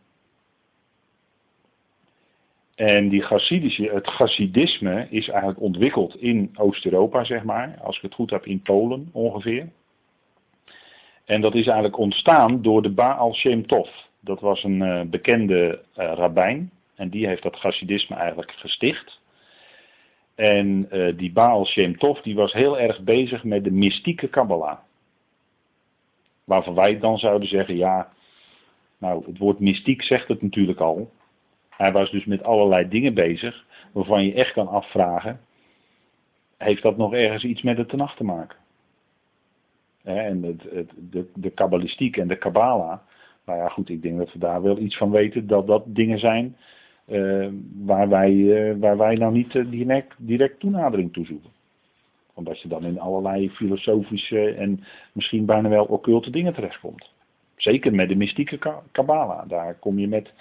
En 2.76 3.10
die 3.10 3.22
Chassidische, 3.22 3.90
het 3.94 4.08
Chassidisme 4.08 5.08
is 5.10 5.28
eigenlijk 5.30 5.62
ontwikkeld 5.62 6.22
in 6.22 6.52
Oost-Europa, 6.56 7.24
zeg 7.24 7.44
maar, 7.44 7.80
als 7.82 7.96
ik 7.96 8.02
het 8.02 8.14
goed 8.14 8.30
heb, 8.30 8.46
in 8.46 8.62
Polen 8.62 9.10
ongeveer. 9.12 9.70
En 11.26 11.42
dat 11.42 11.56
is 11.56 11.66
eigenlijk 11.66 11.98
ontstaan 11.98 12.62
door 12.62 12.82
de 12.82 12.92
Baal 12.92 13.34
Shem 13.34 13.68
Tov. 13.68 13.90
Dat 14.20 14.40
was 14.40 14.64
een 14.64 14.82
uh, 14.82 15.02
bekende 15.02 15.82
uh, 15.98 16.12
rabbijn 16.16 16.72
en 16.96 17.10
die 17.10 17.28
heeft 17.28 17.44
dat 17.44 17.56
Chassidisme 17.56 18.16
eigenlijk 18.16 18.52
gesticht. 18.52 19.20
En 20.40 20.88
uh, 20.92 21.18
die 21.18 21.32
Baal 21.32 21.66
Shem 21.66 21.98
Tov 21.98 22.22
die 22.22 22.36
was 22.36 22.54
heel 22.54 22.80
erg 22.80 23.02
bezig 23.02 23.44
met 23.44 23.64
de 23.64 23.72
mystieke 23.72 24.28
Kabbalah. 24.28 24.78
Waarvan 26.44 26.76
wij 26.76 27.00
dan 27.00 27.18
zouden 27.18 27.48
zeggen, 27.48 27.76
ja, 27.76 28.10
nou 28.98 29.26
het 29.26 29.38
woord 29.38 29.60
mystiek 29.60 30.02
zegt 30.02 30.28
het 30.28 30.42
natuurlijk 30.42 30.80
al. 30.80 31.12
Hij 31.70 31.92
was 31.92 32.12
dus 32.12 32.26
met 32.26 32.44
allerlei 32.44 32.88
dingen 32.88 33.14
bezig 33.14 33.66
waarvan 33.92 34.26
je 34.26 34.34
echt 34.34 34.54
kan 34.54 34.68
afvragen, 34.68 35.40
heeft 36.58 36.82
dat 36.82 36.98
nog 36.98 37.14
ergens 37.14 37.44
iets 37.44 37.62
met 37.62 37.78
het 37.78 37.90
tenacht 37.90 38.18
te 38.18 38.24
maken? 38.24 38.58
en 40.04 40.44
het, 40.44 40.64
het, 40.64 40.92
de, 41.12 41.30
de 41.36 41.50
kabbalistiek 41.50 42.18
en 42.18 42.28
de 42.28 42.38
kabbala, 42.38 43.04
nou 43.46 43.60
ja 43.60 43.68
goed, 43.68 43.90
ik 43.90 44.02
denk 44.02 44.18
dat 44.18 44.34
we 44.34 44.40
daar 44.40 44.62
wel 44.62 44.78
iets 44.78 44.98
van 44.98 45.12
weten 45.12 45.48
dat 45.48 45.68
dat 45.68 45.84
dingen 45.86 46.20
zijn 46.20 46.56
waar, 47.86 48.10
wij, 48.10 48.32
uh, 48.32 48.76
waar 48.80 48.98
wij 48.98 49.16
nou 49.16 49.34
niet 49.34 49.54
uh, 49.54 49.72
direct, 49.72 50.16
direct 50.18 50.60
toenadering 50.60 51.14
toe 51.14 51.26
zoeken. 51.26 51.50
Omdat 52.34 52.62
je 52.62 52.68
dan 52.68 52.86
in 52.86 53.00
allerlei 53.00 53.50
filosofische 53.50 54.54
en 54.54 54.84
misschien 55.12 55.46
bijna 55.46 55.70
wel 55.70 55.86
occulte 55.86 56.30
dingen 56.30 56.54
terechtkomt. 56.54 57.12
Zeker 57.56 57.94
met 57.94 58.10
de 58.10 58.16
mystieke 58.16 58.82
kabbala. 58.92 59.46
Daar 59.48 59.76
kom 59.76 60.00
je 60.00 60.08
met 60.08 60.34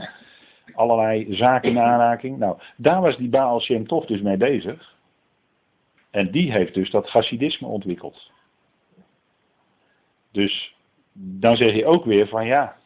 allerlei 0.74 1.34
zaken 1.34 1.70
in 1.70 1.78
aanraking. 1.78 2.38
Nou, 2.38 2.58
daar 2.76 3.00
was 3.00 3.16
die 3.16 3.28
Baal 3.28 3.60
Shem 3.60 3.86
toch 3.86 4.06
dus 4.06 4.20
mee 4.20 4.36
bezig. 4.36 4.96
En 6.10 6.30
die 6.30 6.52
heeft 6.52 6.74
dus 6.74 6.90
dat 6.90 7.08
Hasidisme 7.08 7.68
ontwikkeld. 7.68 8.30
Dus 10.32 10.76
dan 11.12 11.56
zeg 11.56 11.74
je 11.74 11.86
ook 11.86 12.04
weer 12.04 12.28
van 12.28 12.46
ja, 12.46 12.77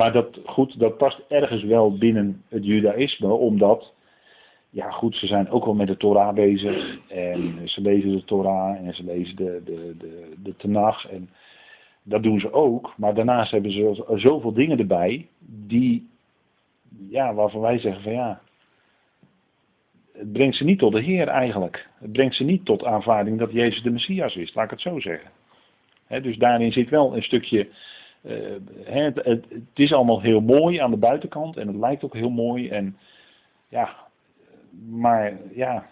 maar 0.00 0.12
dat, 0.12 0.40
goed, 0.44 0.78
dat 0.78 0.96
past 0.96 1.20
ergens 1.28 1.62
wel 1.62 1.98
binnen 1.98 2.42
het 2.48 2.64
judaïsme, 2.64 3.32
omdat, 3.32 3.94
ja 4.70 4.90
goed, 4.90 5.16
ze 5.16 5.26
zijn 5.26 5.50
ook 5.50 5.64
wel 5.64 5.74
met 5.74 5.86
de 5.86 5.96
Torah 5.96 6.34
bezig. 6.34 6.98
En 7.08 7.60
ze 7.64 7.80
lezen 7.80 8.10
de 8.10 8.24
Torah 8.24 8.86
en 8.86 8.94
ze 8.94 9.04
lezen 9.04 9.36
de, 9.36 9.62
de, 9.64 9.94
de, 9.98 10.34
de 10.42 10.56
Tanach. 10.56 11.10
En 11.10 11.30
dat 12.02 12.22
doen 12.22 12.40
ze 12.40 12.52
ook. 12.52 12.94
Maar 12.96 13.14
daarnaast 13.14 13.50
hebben 13.50 13.72
ze 13.72 14.04
zoveel 14.14 14.52
dingen 14.52 14.78
erbij, 14.78 15.28
die, 15.68 16.08
ja, 17.08 17.34
waarvan 17.34 17.60
wij 17.60 17.78
zeggen 17.78 18.02
van 18.02 18.12
ja, 18.12 18.40
het 20.12 20.32
brengt 20.32 20.56
ze 20.56 20.64
niet 20.64 20.78
tot 20.78 20.92
de 20.92 21.02
Heer 21.02 21.28
eigenlijk. 21.28 21.88
Het 21.98 22.12
brengt 22.12 22.34
ze 22.34 22.44
niet 22.44 22.64
tot 22.64 22.84
aanvaarding 22.84 23.38
dat 23.38 23.52
Jezus 23.52 23.82
de 23.82 23.90
Messias 23.90 24.36
is, 24.36 24.54
laat 24.54 24.64
ik 24.64 24.70
het 24.70 24.80
zo 24.80 25.00
zeggen. 25.00 25.30
dus 26.22 26.36
daarin 26.36 26.72
zit 26.72 26.88
wel 26.88 27.16
een 27.16 27.22
stukje 27.22 27.68
het, 28.22 29.14
het, 29.14 29.24
het, 29.24 29.68
is 29.74 29.92
allemaal 29.92 30.20
heel 30.20 30.40
mooi 30.40 30.78
aan 30.78 30.90
de 30.90 30.96
buitenkant 30.96 31.56
en 31.56 31.66
het 31.66 31.76
lijkt 31.76 32.04
ook 32.04 32.14
heel 32.14 32.30
mooi. 32.30 32.68
En 32.68 32.96
ja, 33.68 33.96
maar 34.88 35.38
ja, 35.54 35.88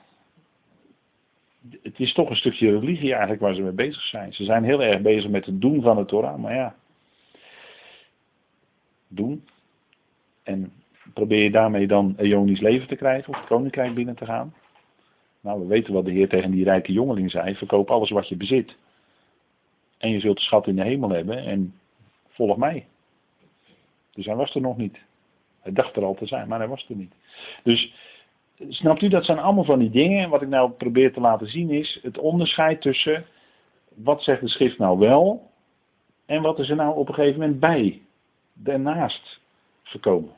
het 1.82 1.98
is 1.98 2.12
toch 2.12 2.30
een 2.30 2.36
stukje 2.36 2.78
religie 2.78 3.10
eigenlijk 3.10 3.40
waar 3.40 3.54
ze 3.54 3.62
mee 3.62 3.72
bezig 3.72 4.02
zijn. 4.02 4.32
Ze 4.32 4.44
zijn 4.44 4.64
heel 4.64 4.82
erg 4.82 5.00
bezig 5.00 5.30
met 5.30 5.46
het 5.46 5.60
doen 5.60 5.82
van 5.82 5.96
de 5.96 6.04
Torah, 6.04 6.38
maar 6.38 6.54
ja, 6.54 6.74
doen. 9.08 9.44
En 10.42 10.72
probeer 11.14 11.42
je 11.42 11.50
daarmee 11.50 11.86
dan 11.86 12.14
een 12.16 12.26
Ionisch 12.26 12.60
leven 12.60 12.88
te 12.88 12.96
krijgen 12.96 13.28
of 13.28 13.38
het 13.38 13.48
koninkrijk 13.48 13.94
binnen 13.94 14.14
te 14.14 14.24
gaan? 14.24 14.54
Nou, 15.40 15.60
we 15.60 15.66
weten 15.66 15.92
wat 15.92 16.04
de 16.04 16.10
Heer 16.10 16.28
tegen 16.28 16.50
die 16.50 16.64
rijke 16.64 16.92
jongeling 16.92 17.30
zei. 17.30 17.54
Verkoop 17.54 17.90
alles 17.90 18.10
wat 18.10 18.28
je 18.28 18.36
bezit. 18.36 18.76
En 19.98 20.10
je 20.10 20.20
zult 20.20 20.36
de 20.36 20.42
schat 20.42 20.66
in 20.66 20.76
de 20.76 20.82
hemel 20.82 21.10
hebben 21.10 21.38
en 21.38 21.74
volg 22.38 22.56
mij. 22.56 22.86
Dus 24.12 24.26
hij 24.26 24.36
was 24.36 24.54
er 24.54 24.60
nog 24.60 24.76
niet. 24.76 24.98
Hij 25.60 25.72
dacht 25.72 25.96
er 25.96 26.04
al 26.04 26.14
te 26.14 26.26
zijn, 26.26 26.48
maar 26.48 26.58
hij 26.58 26.68
was 26.68 26.86
er 26.88 26.96
niet. 26.96 27.14
Dus 27.62 27.94
snapt 28.68 29.02
u, 29.02 29.08
dat 29.08 29.24
zijn 29.24 29.38
allemaal 29.38 29.64
van 29.64 29.78
die 29.78 29.90
dingen. 29.90 30.22
En 30.22 30.30
wat 30.30 30.42
ik 30.42 30.48
nou 30.48 30.70
probeer 30.70 31.12
te 31.12 31.20
laten 31.20 31.46
zien 31.46 31.70
is 31.70 31.98
het 32.02 32.18
onderscheid 32.18 32.80
tussen 32.80 33.26
wat 33.94 34.22
zegt 34.22 34.40
de 34.40 34.48
schrift 34.48 34.78
nou 34.78 34.98
wel 34.98 35.50
en 36.26 36.42
wat 36.42 36.58
is 36.58 36.70
er 36.70 36.76
nou 36.76 36.96
op 36.96 37.08
een 37.08 37.14
gegeven 37.14 37.40
moment 37.40 37.60
bij, 37.60 38.02
daarnaast 38.52 39.40
gekomen. 39.82 40.32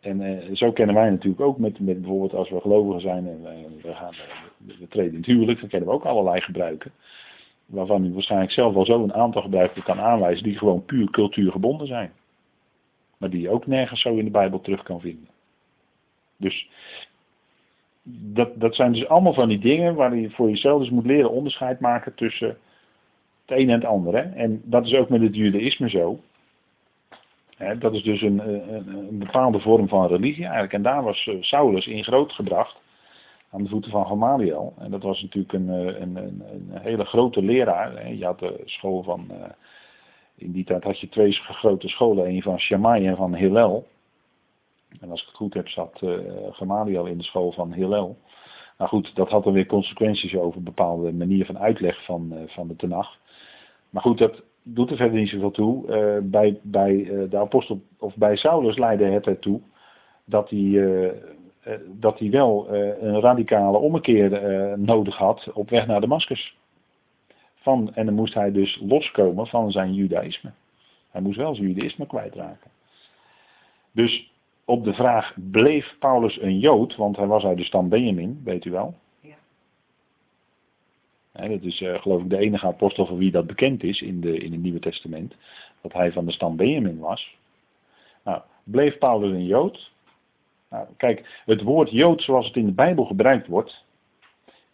En 0.00 0.20
eh, 0.20 0.54
zo 0.54 0.72
kennen 0.72 0.94
wij 0.94 1.10
natuurlijk 1.10 1.40
ook 1.40 1.58
met, 1.58 1.80
met 1.80 2.00
bijvoorbeeld 2.00 2.34
als 2.34 2.50
we 2.50 2.60
gelovigen 2.60 3.00
zijn 3.00 3.26
en 3.26 3.42
we, 3.82 3.94
gaan, 3.94 4.12
eh, 4.12 4.78
we 4.78 4.88
treden 4.88 5.12
in 5.12 5.16
het 5.16 5.26
huwelijk, 5.26 5.60
dan 5.60 5.68
kennen 5.68 5.88
we 5.88 5.94
ook 5.94 6.04
allerlei 6.04 6.40
gebruiken. 6.40 6.92
Waarvan 7.70 8.04
u 8.04 8.12
waarschijnlijk 8.12 8.52
zelf 8.52 8.74
wel 8.74 8.84
zo 8.84 9.02
een 9.02 9.14
aantal 9.14 9.42
gebruiken 9.42 9.82
kan 9.82 10.00
aanwijzen 10.00 10.44
die 10.44 10.58
gewoon 10.58 10.84
puur 10.84 11.10
cultuurgebonden 11.10 11.86
zijn. 11.86 12.12
Maar 13.16 13.30
die 13.30 13.40
je 13.40 13.50
ook 13.50 13.66
nergens 13.66 14.00
zo 14.00 14.16
in 14.16 14.24
de 14.24 14.30
Bijbel 14.30 14.60
terug 14.60 14.82
kan 14.82 15.00
vinden. 15.00 15.28
Dus 16.36 16.68
dat, 18.12 18.60
dat 18.60 18.74
zijn 18.74 18.92
dus 18.92 19.08
allemaal 19.08 19.34
van 19.34 19.48
die 19.48 19.58
dingen 19.58 19.94
waar 19.94 20.16
je 20.16 20.30
voor 20.30 20.48
jezelf 20.48 20.80
dus 20.80 20.90
moet 20.90 21.06
leren 21.06 21.30
onderscheid 21.30 21.80
maken 21.80 22.14
tussen 22.14 22.48
het 23.46 23.58
een 23.58 23.68
en 23.68 23.74
het 23.74 23.84
andere. 23.84 24.18
En 24.18 24.62
dat 24.64 24.86
is 24.86 24.94
ook 24.94 25.08
met 25.08 25.20
het 25.20 25.36
judaïsme 25.36 25.88
zo. 25.88 26.20
dat 27.78 27.94
is 27.94 28.02
dus 28.02 28.22
een, 28.22 28.48
een, 28.48 28.88
een, 28.88 29.18
bepaalde 29.18 29.60
vorm 29.60 29.88
van 29.88 30.06
religie 30.06 30.44
eigenlijk. 30.44 30.72
En 30.72 30.82
daar 30.82 31.02
was 31.02 31.26
eh, 31.26 31.36
Saulus 31.40 31.86
in 31.86 32.04
groot 32.04 32.32
gebracht 32.32 32.80
aan 33.50 33.62
de 33.62 33.68
voeten 33.68 33.90
van 33.90 34.06
Gamaliel. 34.06 34.74
En 34.78 34.90
dat 34.90 35.02
was 35.02 35.22
natuurlijk 35.22 35.52
een, 35.52 35.68
eh, 35.68 36.00
een, 36.00 36.16
een, 36.16 36.42
een 36.50 36.78
hele 36.80 37.04
grote 37.04 37.42
leraar. 37.42 38.12
Je 38.14 38.24
had 38.24 38.38
de 38.38 38.62
school 38.64 39.02
van, 39.02 39.26
eh, 39.30 39.50
in 40.34 40.52
die 40.52 40.64
tijd 40.64 40.84
had 40.84 41.00
je 41.00 41.08
twee 41.08 41.32
grote 41.32 41.88
scholen, 41.88 42.28
een 42.28 42.42
van 42.42 42.58
Shammai 42.58 43.06
en 43.06 43.16
van 43.16 43.34
Hillel. 43.34 43.86
En 45.00 45.10
als 45.10 45.20
ik 45.20 45.26
het 45.26 45.36
goed 45.36 45.54
heb, 45.54 45.68
zat 45.68 46.00
uh, 46.04 46.18
Gamaliel 46.50 47.06
in 47.06 47.18
de 47.18 47.24
school 47.24 47.52
van 47.52 47.72
Hillel. 47.72 48.18
Nou 48.78 48.90
goed, 48.90 49.14
dat 49.14 49.30
had 49.30 49.44
dan 49.44 49.52
weer 49.52 49.66
consequenties 49.66 50.36
over 50.36 50.62
bepaalde 50.62 51.12
manier 51.12 51.46
van 51.46 51.58
uitleg 51.58 52.04
van, 52.04 52.34
van 52.46 52.68
de 52.68 52.76
Tenach. 52.76 53.18
Maar 53.90 54.02
goed, 54.02 54.18
dat 54.18 54.42
doet 54.62 54.90
er 54.90 54.96
verder 54.96 55.18
niet 55.18 55.28
zoveel 55.28 55.50
toe. 55.50 55.86
bij 56.22 56.58
bij 56.62 57.26
de 57.30 57.36
apostel, 57.36 57.80
of 57.98 58.16
bij 58.16 58.36
Saulus 58.36 58.78
leidde 58.78 59.04
het 59.04 59.26
ertoe 59.26 59.60
dat 60.24 60.50
hij 60.50 61.12
dat 61.86 62.18
hij 62.18 62.30
wel 62.30 62.68
eh, 62.68 63.02
een 63.02 63.20
radicale 63.20 63.78
ommekeer 63.78 64.32
eh, 64.32 64.76
nodig 64.76 65.16
had 65.16 65.52
op 65.52 65.70
weg 65.70 65.86
naar 65.86 66.00
Damascus. 66.00 66.56
Van, 67.54 67.94
en 67.94 68.06
dan 68.06 68.14
moest 68.14 68.34
hij 68.34 68.52
dus 68.52 68.80
loskomen 68.82 69.46
van 69.46 69.70
zijn 69.70 69.94
judaïsme. 69.94 70.50
Hij 71.10 71.20
moest 71.20 71.36
wel 71.36 71.54
zijn 71.54 71.68
judaïsme 71.68 72.06
kwijtraken. 72.06 72.70
Dus 73.92 74.32
op 74.64 74.84
de 74.84 74.94
vraag, 74.94 75.34
bleef 75.50 75.96
Paulus 75.98 76.40
een 76.40 76.58
Jood, 76.58 76.96
want 76.96 77.16
hij 77.16 77.26
was 77.26 77.44
uit 77.44 77.56
de 77.56 77.64
stam 77.64 77.88
Benjamin, 77.88 78.40
weet 78.44 78.64
u 78.64 78.70
wel? 78.70 78.94
Ja. 79.20 79.36
dat 81.48 81.62
is 81.62 81.78
geloof 81.78 82.22
ik 82.22 82.30
de 82.30 82.38
enige 82.38 82.66
apostel 82.66 83.06
voor 83.06 83.18
wie 83.18 83.30
dat 83.30 83.46
bekend 83.46 83.82
is 83.82 84.02
in, 84.02 84.20
de, 84.20 84.38
in 84.38 84.52
het 84.52 84.62
Nieuwe 84.62 84.80
Testament, 84.80 85.34
dat 85.80 85.92
hij 85.92 86.12
van 86.12 86.24
de 86.24 86.32
stam 86.32 86.56
Benjamin 86.56 86.98
was. 86.98 87.36
Nou, 88.24 88.42
bleef 88.64 88.98
Paulus 88.98 89.30
een 89.30 89.46
Jood? 89.46 89.92
Nou, 90.70 90.86
kijk, 90.96 91.42
het 91.44 91.62
woord 91.62 91.90
Jood 91.90 92.22
zoals 92.22 92.46
het 92.46 92.56
in 92.56 92.66
de 92.66 92.72
Bijbel 92.72 93.04
gebruikt 93.04 93.46
wordt, 93.46 93.84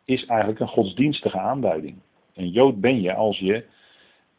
is 0.05 0.27
eigenlijk 0.27 0.61
een 0.61 0.69
godsdienstige 0.69 1.39
aanduiding. 1.39 1.97
Een 2.35 2.49
Jood 2.49 2.81
ben 2.81 3.01
je 3.01 3.15
als 3.15 3.39
je, 3.39 3.65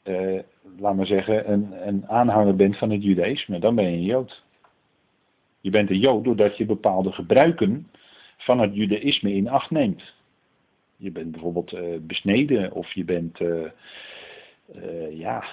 eh, 0.03 0.39
laat 0.77 0.95
maar 0.95 1.05
zeggen, 1.05 1.51
een, 1.51 1.87
een 1.87 2.07
aanhanger 2.07 2.55
bent 2.55 2.77
van 2.77 2.89
het 2.89 3.03
Judaïsme. 3.03 3.59
Dan 3.59 3.75
ben 3.75 3.85
je 3.85 3.91
een 3.91 4.03
Jood. 4.03 4.43
Je 5.61 5.69
bent 5.69 5.89
een 5.89 5.99
Jood 5.99 6.23
doordat 6.23 6.57
je 6.57 6.65
bepaalde 6.65 7.11
gebruiken 7.11 7.87
van 8.37 8.59
het 8.59 8.75
Judaïsme 8.75 9.33
in 9.33 9.49
acht 9.49 9.71
neemt. 9.71 10.15
Je 10.95 11.11
bent 11.11 11.31
bijvoorbeeld 11.31 11.73
uh, 11.73 11.97
besneden 12.01 12.71
of 12.71 12.93
je 12.93 13.03
bent, 13.03 13.39
uh, 13.39 13.69
uh, 14.75 15.17
ja, 15.19 15.43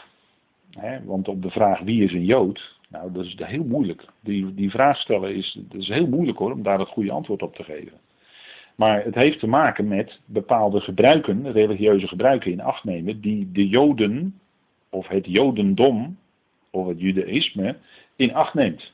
hè, 0.71 1.05
want 1.05 1.29
op 1.29 1.43
de 1.43 1.51
vraag 1.51 1.81
wie 1.81 2.05
is 2.05 2.13
een 2.13 2.25
Jood, 2.25 2.79
nou, 2.95 3.13
dat 3.13 3.25
is 3.25 3.37
heel 3.39 3.65
moeilijk. 3.65 4.05
Die, 4.21 4.55
die 4.55 4.71
vraag 4.71 4.99
stellen 4.99 5.35
is, 5.35 5.59
dat 5.69 5.81
is 5.81 5.89
heel 5.89 6.07
moeilijk 6.07 6.39
hoor, 6.39 6.53
om 6.53 6.63
daar 6.63 6.79
het 6.79 6.89
goede 6.89 7.11
antwoord 7.11 7.43
op 7.43 7.55
te 7.55 7.65
geven. 7.65 7.99
Maar 8.75 9.05
het 9.05 9.15
heeft 9.15 9.39
te 9.39 9.47
maken 9.47 9.89
met 9.89 10.21
bepaalde 10.25 10.81
gebruiken, 10.81 11.53
religieuze 11.53 12.09
gebruiken 12.09 12.51
in 12.53 12.61
acht 12.61 12.85
nemen, 12.85 13.21
die 13.21 13.53
de 13.53 13.69
Joden, 13.69 14.41
of 14.91 15.09
het 15.09 15.27
Jodendom, 15.27 16.19
of 16.71 16.87
het 16.87 17.01
Judaïsme, 17.01 17.77
in 18.17 18.35
acht 18.35 18.55
neemt. 18.55 18.93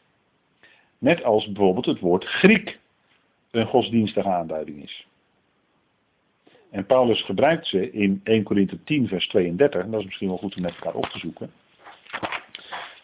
Net 0.98 1.24
als 1.24 1.46
bijvoorbeeld 1.46 1.86
het 1.86 2.00
woord 2.00 2.24
Griek 2.24 2.78
een 3.50 3.66
godsdienstige 3.66 4.28
aanduiding 4.28 4.82
is. 4.82 5.06
En 6.70 6.86
Paulus 6.86 7.22
gebruikt 7.22 7.66
ze 7.66 7.90
in 7.90 8.20
1 8.24 8.42
Korinthe 8.42 8.84
10, 8.84 9.08
vers 9.08 9.28
32, 9.28 9.82
en 9.82 9.90
dat 9.90 10.00
is 10.00 10.06
misschien 10.06 10.28
wel 10.28 10.36
goed 10.36 10.56
om 10.56 10.62
met 10.62 10.74
elkaar 10.74 10.94
op 10.94 11.06
te 11.06 11.18
zoeken. 11.18 11.50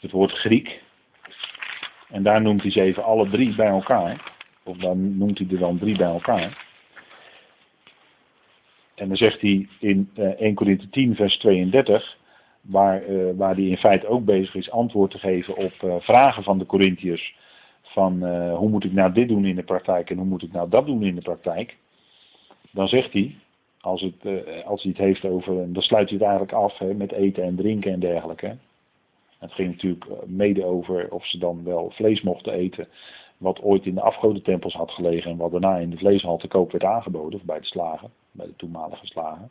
Het 0.00 0.10
woord 0.10 0.32
Griek, 0.32 0.82
en 2.10 2.22
daar 2.22 2.42
noemt 2.42 2.62
hij 2.62 2.70
ze 2.70 2.80
even 2.80 3.04
alle 3.04 3.30
drie 3.30 3.54
bij 3.54 3.68
elkaar. 3.68 4.32
Of 4.62 4.76
dan 4.76 5.18
noemt 5.18 5.38
hij 5.38 5.46
er 5.50 5.58
dan 5.58 5.78
drie 5.78 5.96
bij 5.96 6.06
elkaar. 6.06 6.64
En 8.94 9.08
dan 9.08 9.16
zegt 9.16 9.40
hij 9.40 9.68
in 9.80 10.10
1 10.14 10.38
eh, 10.38 10.54
Corinthië 10.54 10.88
10 10.90 11.14
vers 11.14 11.38
32, 11.38 12.18
waar, 12.60 13.08
uh, 13.08 13.30
waar 13.36 13.54
hij 13.54 13.64
in 13.64 13.76
feite 13.76 14.06
ook 14.06 14.24
bezig 14.24 14.54
is 14.54 14.70
antwoord 14.70 15.10
te 15.10 15.18
geven 15.18 15.56
op 15.56 15.72
uh, 15.84 15.94
vragen 15.98 16.42
van 16.42 16.58
de 16.58 16.66
Corinthiërs. 16.66 17.36
Van 17.82 18.24
hoe 18.50 18.68
moet 18.68 18.84
ik 18.84 18.92
nou 18.92 19.12
dit 19.12 19.28
doen 19.28 19.44
in 19.44 19.56
de 19.56 19.62
praktijk 19.62 20.10
en 20.10 20.16
hoe 20.16 20.26
moet 20.26 20.42
ik 20.42 20.52
nou 20.52 20.68
dat 20.68 20.86
doen 20.86 21.02
in 21.02 21.14
de 21.14 21.20
praktijk. 21.20 21.76
Dan 22.70 22.88
zegt 22.88 23.12
hij, 23.12 23.34
als, 23.80 24.00
het, 24.00 24.44
als 24.64 24.82
hij 24.82 24.92
het 24.96 25.00
heeft 25.00 25.24
over, 25.24 25.72
dan 25.72 25.82
sluit 25.82 26.08
hij 26.08 26.18
het 26.18 26.26
eigenlijk 26.26 26.52
af 26.52 26.78
hè, 26.78 26.94
met 26.94 27.12
eten 27.12 27.42
en 27.42 27.56
drinken 27.56 27.92
en 27.92 28.00
dergelijke. 28.00 28.56
Het 29.38 29.52
ging 29.52 29.70
natuurlijk 29.70 30.04
eh, 30.04 30.16
mede 30.26 30.64
over 30.64 31.10
of 31.10 31.26
ze 31.26 31.38
dan 31.38 31.64
wel 31.64 31.90
vlees 31.90 32.22
mochten 32.22 32.52
eten. 32.52 32.88
Wat 33.36 33.62
ooit 33.62 33.86
in 33.86 33.94
de 33.94 34.00
afgodentempels 34.00 34.74
had 34.74 34.90
gelegen 34.90 35.30
en 35.30 35.36
wat 35.36 35.50
daarna 35.50 35.76
in 35.76 35.90
de 35.90 35.96
vleeshal 35.96 36.36
te 36.36 36.48
koop 36.48 36.72
werd 36.72 36.84
aangeboden. 36.84 37.38
Of 37.38 37.44
bij 37.44 37.58
de 37.60 37.66
slagen, 37.66 38.10
bij 38.30 38.46
de 38.46 38.56
toenmalige 38.56 39.06
slagen. 39.06 39.50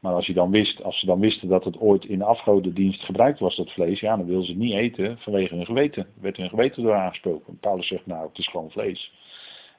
Maar 0.00 0.12
als, 0.12 0.26
je 0.26 0.32
dan 0.32 0.50
wist, 0.50 0.82
als 0.82 0.98
ze 0.98 1.06
dan 1.06 1.20
wisten 1.20 1.48
dat 1.48 1.64
het 1.64 1.78
ooit 1.78 2.04
in 2.04 2.18
de 2.18 2.24
afgodendienst 2.24 3.04
gebruikt 3.04 3.38
was, 3.38 3.56
dat 3.56 3.72
vlees, 3.72 4.00
ja, 4.00 4.16
dan 4.16 4.26
wilden 4.26 4.44
ze 4.44 4.52
het 4.52 4.60
niet 4.60 4.74
eten 4.74 5.18
vanwege 5.18 5.54
hun 5.54 5.64
geweten. 5.64 6.02
Er 6.02 6.22
werd 6.22 6.36
hun 6.36 6.48
geweten 6.48 6.82
door 6.82 6.94
aangesproken. 6.94 7.58
Paulus 7.58 7.86
zegt, 7.86 8.06
nou, 8.06 8.28
het 8.28 8.38
is 8.38 8.48
gewoon 8.48 8.70
vlees. 8.70 9.12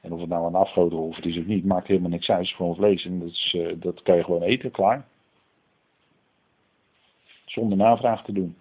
En 0.00 0.12
of 0.12 0.20
het 0.20 0.28
nou 0.28 0.46
een 0.46 0.54
afgodenhof 0.54 1.18
is 1.18 1.38
of 1.38 1.46
niet, 1.46 1.64
maakt 1.64 1.86
helemaal 1.86 2.10
niks 2.10 2.28
uit. 2.28 2.38
Het 2.38 2.48
is 2.48 2.54
gewoon 2.54 2.74
vlees 2.74 3.04
en 3.04 3.18
dat, 3.18 3.28
is, 3.28 3.54
uh, 3.56 3.72
dat 3.76 4.02
kan 4.02 4.16
je 4.16 4.24
gewoon 4.24 4.42
eten, 4.42 4.70
klaar. 4.70 5.06
Zonder 7.44 7.78
navraag 7.78 8.24
te 8.24 8.32
doen. 8.32 8.56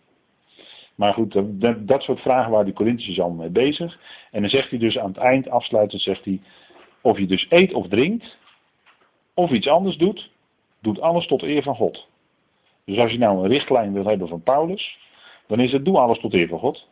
Maar 1.00 1.14
goed, 1.14 1.34
dat, 1.54 1.88
dat 1.88 2.02
soort 2.02 2.20
vragen 2.20 2.52
waar 2.52 2.66
die 2.66 2.74
Corinthiërs 2.74 3.20
allemaal 3.20 3.38
mee 3.38 3.50
bezig. 3.50 4.00
En 4.32 4.42
dan 4.42 4.50
zegt 4.50 4.70
hij 4.70 4.80
dus 4.80 4.98
aan 4.98 5.08
het 5.08 5.18
eind, 5.18 5.50
afsluitend 5.50 6.02
zegt 6.02 6.26
hij, 6.26 6.42
of 7.02 7.18
je 7.18 7.26
dus 7.26 7.46
eet 7.50 7.74
of 7.74 7.88
drinkt, 7.88 8.38
of 9.34 9.52
iets 9.52 9.68
anders 9.68 9.98
doet, 9.98 10.32
doet 10.82 11.02
alles 11.02 11.28
tot 11.28 11.42
eer 11.42 11.64
van 11.64 11.76
God. 11.76 12.08
Dus 12.86 12.98
als 12.98 13.12
je 13.12 13.18
nou 13.18 13.38
een 13.38 13.50
richtlijn 13.50 13.94
wil 13.94 14.06
hebben 14.06 14.28
van 14.28 14.44
Paulus, 14.44 15.00
dan 15.48 15.60
is 15.60 15.72
het 15.72 15.86
doe 15.86 15.98
alles 15.98 16.20
tot 16.20 16.34
eer 16.34 16.48
van 16.48 16.60
God. 16.60 16.88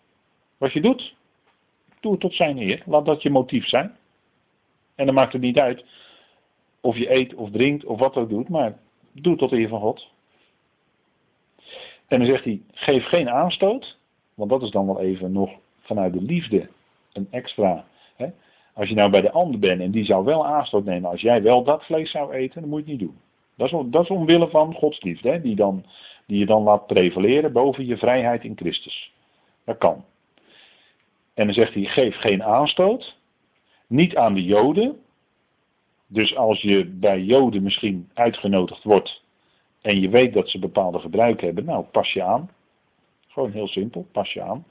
Wat 0.57 0.73
je 0.73 0.81
doet, 0.81 1.15
doe 1.99 2.11
het 2.11 2.21
tot 2.21 2.33
zijn 2.33 2.57
eer. 2.57 2.83
Laat 2.85 3.05
dat 3.05 3.21
je 3.21 3.29
motief 3.29 3.67
zijn. 3.67 3.97
En 4.95 5.05
dan 5.05 5.15
maakt 5.15 5.33
het 5.33 5.41
niet 5.41 5.59
uit 5.59 5.85
of 6.81 6.97
je 6.97 7.11
eet 7.11 7.33
of 7.33 7.51
drinkt 7.51 7.85
of 7.85 7.99
wat 7.99 8.15
ook 8.15 8.29
doet, 8.29 8.49
maar 8.49 8.79
doe 9.11 9.31
het 9.31 9.41
tot 9.41 9.51
eer 9.51 9.67
van 9.67 9.79
God. 9.79 10.15
En 12.07 12.17
dan 12.19 12.27
zegt 12.27 12.43
hij, 12.43 12.61
geef 12.71 13.05
geen 13.05 13.29
aanstoot, 13.29 13.96
want 14.37 14.49
dat 14.49 14.61
is 14.61 14.71
dan 14.71 14.85
wel 14.85 14.99
even 14.99 15.31
nog 15.31 15.51
vanuit 15.79 16.13
de 16.13 16.21
liefde 16.21 16.69
een 17.13 17.27
extra. 17.31 17.85
Hè? 18.15 18.27
Als 18.73 18.89
je 18.89 18.95
nou 18.95 19.11
bij 19.11 19.21
de 19.21 19.31
ander 19.31 19.59
bent 19.59 19.81
en 19.81 19.91
die 19.91 20.05
zou 20.05 20.25
wel 20.25 20.45
aanstoot 20.45 20.85
nemen, 20.85 21.09
als 21.09 21.21
jij 21.21 21.41
wel 21.41 21.63
dat 21.63 21.85
vlees 21.85 22.11
zou 22.11 22.33
eten, 22.33 22.61
dan 22.61 22.69
moet 22.69 22.85
je 22.85 22.91
het 22.91 22.99
niet 22.99 23.09
doen. 23.09 23.19
Dat 23.55 23.67
is, 23.71 23.91
dat 23.91 24.03
is 24.03 24.09
omwille 24.09 24.49
van 24.49 24.73
Gods 24.73 25.01
liefde, 25.01 25.29
hè? 25.29 25.41
Die, 25.41 25.55
dan, 25.55 25.85
die 26.25 26.39
je 26.39 26.45
dan 26.45 26.63
laat 26.63 26.87
prevaleren 26.87 27.51
boven 27.51 27.85
je 27.85 27.97
vrijheid 27.97 28.43
in 28.43 28.57
Christus. 28.57 29.13
Dat 29.63 29.77
kan. 29.77 30.05
En 31.33 31.45
dan 31.45 31.53
zegt 31.53 31.73
hij, 31.73 31.83
geef 31.83 32.15
geen 32.15 32.43
aanstoot, 32.43 33.17
niet 33.87 34.15
aan 34.15 34.33
de 34.33 34.43
Joden. 34.43 34.99
Dus 36.07 36.35
als 36.35 36.61
je 36.61 36.85
bij 36.85 37.21
Joden 37.21 37.63
misschien 37.63 38.09
uitgenodigd 38.13 38.83
wordt 38.83 39.23
en 39.81 39.99
je 39.99 40.09
weet 40.09 40.33
dat 40.33 40.49
ze 40.49 40.59
bepaalde 40.59 40.99
gebruiken 40.99 41.45
hebben, 41.45 41.65
nou 41.65 41.85
pas 41.85 42.13
je 42.13 42.23
aan. 42.23 42.49
Gewoon 43.37 43.51
heel 43.51 43.67
simpel, 43.67 44.07
pas 44.11 44.33
je 44.33 44.41
aan. 44.41 44.65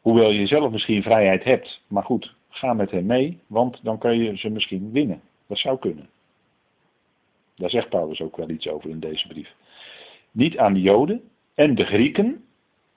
Hoewel 0.00 0.30
je 0.30 0.46
zelf 0.46 0.70
misschien 0.70 1.02
vrijheid 1.02 1.44
hebt, 1.44 1.82
maar 1.88 2.02
goed, 2.02 2.34
ga 2.48 2.72
met 2.72 2.90
hem 2.90 3.06
mee, 3.06 3.40
want 3.46 3.80
dan 3.82 3.98
kan 3.98 4.18
je 4.18 4.36
ze 4.36 4.48
misschien 4.48 4.92
winnen. 4.92 5.20
Dat 5.46 5.58
zou 5.58 5.78
kunnen. 5.78 6.08
Daar 7.56 7.70
zegt 7.70 7.88
Paulus 7.88 8.20
ook 8.20 8.36
wel 8.36 8.48
iets 8.48 8.68
over 8.68 8.90
in 8.90 9.00
deze 9.00 9.26
brief. 9.26 9.54
Niet 10.30 10.58
aan 10.58 10.72
de 10.72 10.80
Joden 10.80 11.22
en 11.54 11.74
de 11.74 11.84
Grieken, 11.84 12.44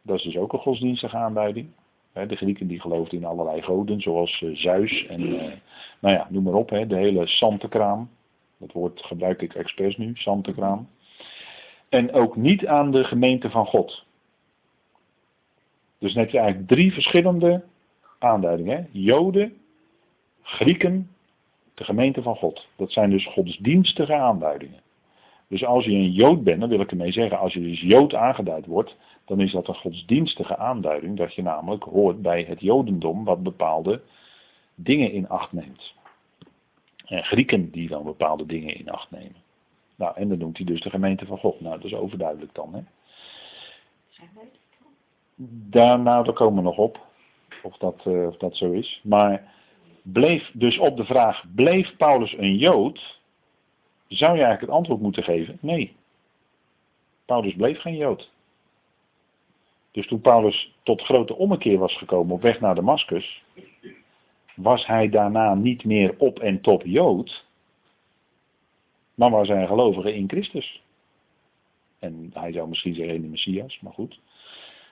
dat 0.01 0.17
is 0.17 0.23
dus 0.23 0.37
ook 0.37 0.53
een 0.53 0.59
godsdienstige 0.59 1.17
aanduiding. 1.17 1.67
De 2.13 2.35
Grieken 2.35 2.67
die 2.67 2.81
geloofden 2.81 3.19
in 3.19 3.25
allerlei 3.25 3.61
goden, 3.61 4.01
zoals 4.01 4.41
eh, 4.41 4.49
Zeus 4.53 5.05
en, 5.05 5.21
uh, 5.21 5.51
nou 5.99 6.15
ja, 6.15 6.27
noem 6.29 6.43
maar 6.43 6.53
op, 6.53 6.69
de 6.69 6.95
hele 6.95 7.27
Santekraam. 7.27 8.09
Dat 8.57 8.71
woord 8.71 9.01
gebruik 9.01 9.41
ik 9.41 9.53
expres 9.53 9.97
nu, 9.97 10.11
Santekraam. 10.13 10.87
En 11.89 12.13
ook 12.13 12.35
niet 12.35 12.67
aan 12.67 12.91
de 12.91 13.03
gemeente 13.03 13.49
van 13.49 13.65
God. 13.65 14.04
Dus 16.05 16.13
dan 16.13 16.23
heb 16.23 16.31
je 16.31 16.37
eigenlijk 16.39 16.69
drie 16.69 16.93
verschillende 16.93 17.63
aanduidingen. 18.19 18.89
Joden, 18.91 19.53
Grieken, 20.41 21.09
de 21.73 21.83
gemeente 21.83 22.21
van 22.21 22.35
God. 22.35 22.67
Dat 22.75 22.91
zijn 22.91 23.09
dus 23.09 23.25
godsdienstige 23.25 24.13
aanduidingen. 24.13 24.81
Dus 25.47 25.65
als 25.65 25.85
je 25.85 25.91
een 25.91 26.11
Jood 26.11 26.43
bent, 26.43 26.59
dan 26.59 26.69
wil 26.69 26.79
ik 26.79 26.91
ermee 26.91 27.11
zeggen, 27.11 27.39
als 27.39 27.53
je 27.53 27.61
dus 27.61 27.81
Jood 27.81 28.13
aangeduid 28.13 28.65
wordt, 28.65 28.95
dan 29.25 29.39
is 29.39 29.51
dat 29.51 29.67
een 29.67 29.75
godsdienstige 29.75 30.57
aanduiding, 30.57 31.17
dat 31.17 31.33
je 31.33 31.41
namelijk 31.41 31.83
hoort 31.83 32.21
bij 32.21 32.43
het 32.43 32.61
Jodendom 32.61 33.23
wat 33.23 33.43
bepaalde 33.43 34.01
dingen 34.75 35.11
in 35.11 35.29
acht 35.29 35.51
neemt. 35.51 35.93
En 37.05 37.23
Grieken 37.23 37.71
die 37.71 37.87
dan 37.87 38.03
bepaalde 38.03 38.45
dingen 38.45 38.75
in 38.75 38.89
acht 38.89 39.11
nemen. 39.11 39.43
Nou, 39.95 40.15
en 40.15 40.29
dan 40.29 40.37
noemt 40.37 40.57
hij 40.57 40.65
dus 40.65 40.81
de 40.81 40.89
gemeente 40.89 41.25
van 41.25 41.37
God. 41.37 41.61
Nou, 41.61 41.75
dat 41.75 41.85
is 41.85 41.93
overduidelijk 41.93 42.53
dan. 42.53 42.73
Hè? 42.73 42.81
Wij 45.35 46.03
daar, 46.03 46.33
komen 46.33 46.55
we 46.55 46.69
nog 46.69 46.77
op. 46.77 46.99
Of 47.63 47.77
dat, 47.77 48.05
uh, 48.07 48.27
of 48.27 48.37
dat 48.37 48.57
zo 48.57 48.71
is. 48.71 49.01
Maar 49.03 49.53
bleef 50.01 50.51
dus 50.53 50.77
op 50.77 50.97
de 50.97 51.05
vraag, 51.05 51.45
bleef 51.55 51.95
Paulus 51.97 52.37
een 52.37 52.55
Jood? 52.55 53.19
Zou 54.07 54.31
je 54.31 54.43
eigenlijk 54.43 54.61
het 54.61 54.69
antwoord 54.69 55.01
moeten 55.01 55.23
geven? 55.23 55.57
Nee. 55.61 55.95
Paulus 57.25 57.55
bleef 57.55 57.79
geen 57.79 57.95
Jood. 57.95 58.31
Dus 59.91 60.07
toen 60.07 60.21
Paulus 60.21 60.75
tot 60.83 61.01
grote 61.01 61.35
ommekeer 61.35 61.77
was 61.77 61.97
gekomen 61.97 62.35
op 62.35 62.41
weg 62.41 62.59
naar 62.59 62.75
Damascus, 62.75 63.43
was 64.55 64.85
hij 64.85 65.09
daarna 65.09 65.53
niet 65.53 65.83
meer 65.83 66.15
op 66.17 66.39
en 66.39 66.61
top 66.61 66.81
Jood, 66.85 67.45
maar 69.13 69.29
was 69.29 69.47
hij 69.47 69.61
een 69.61 69.67
gelovige 69.67 70.15
in 70.15 70.29
Christus. 70.29 70.83
En 71.99 72.31
hij 72.33 72.51
zou 72.51 72.67
misschien 72.67 72.95
zeggen 72.95 73.21
de 73.21 73.27
Messias, 73.27 73.79
maar 73.79 73.93
goed. 73.93 74.19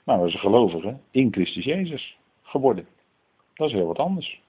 Maar 0.04 0.20
was 0.20 0.34
een 0.34 0.40
gelovige 0.40 0.98
in 1.12 1.32
Christus 1.32 1.64
Jezus 1.64 2.18
geworden. 2.42 2.88
Dat 3.54 3.68
is 3.68 3.74
heel 3.74 3.88
wat 3.88 4.00
anders. 4.00 4.42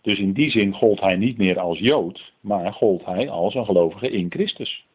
Dus 0.00 0.18
in 0.18 0.32
die 0.32 0.50
zin 0.50 0.74
gold 0.74 1.00
hij 1.00 1.16
niet 1.16 1.38
meer 1.38 1.58
als 1.58 1.78
Jood, 1.78 2.32
maar 2.40 2.72
gold 2.72 3.04
hij 3.04 3.30
als 3.30 3.54
een 3.54 3.64
gelovige 3.64 4.10
in 4.10 4.30
Christus. 4.30 4.86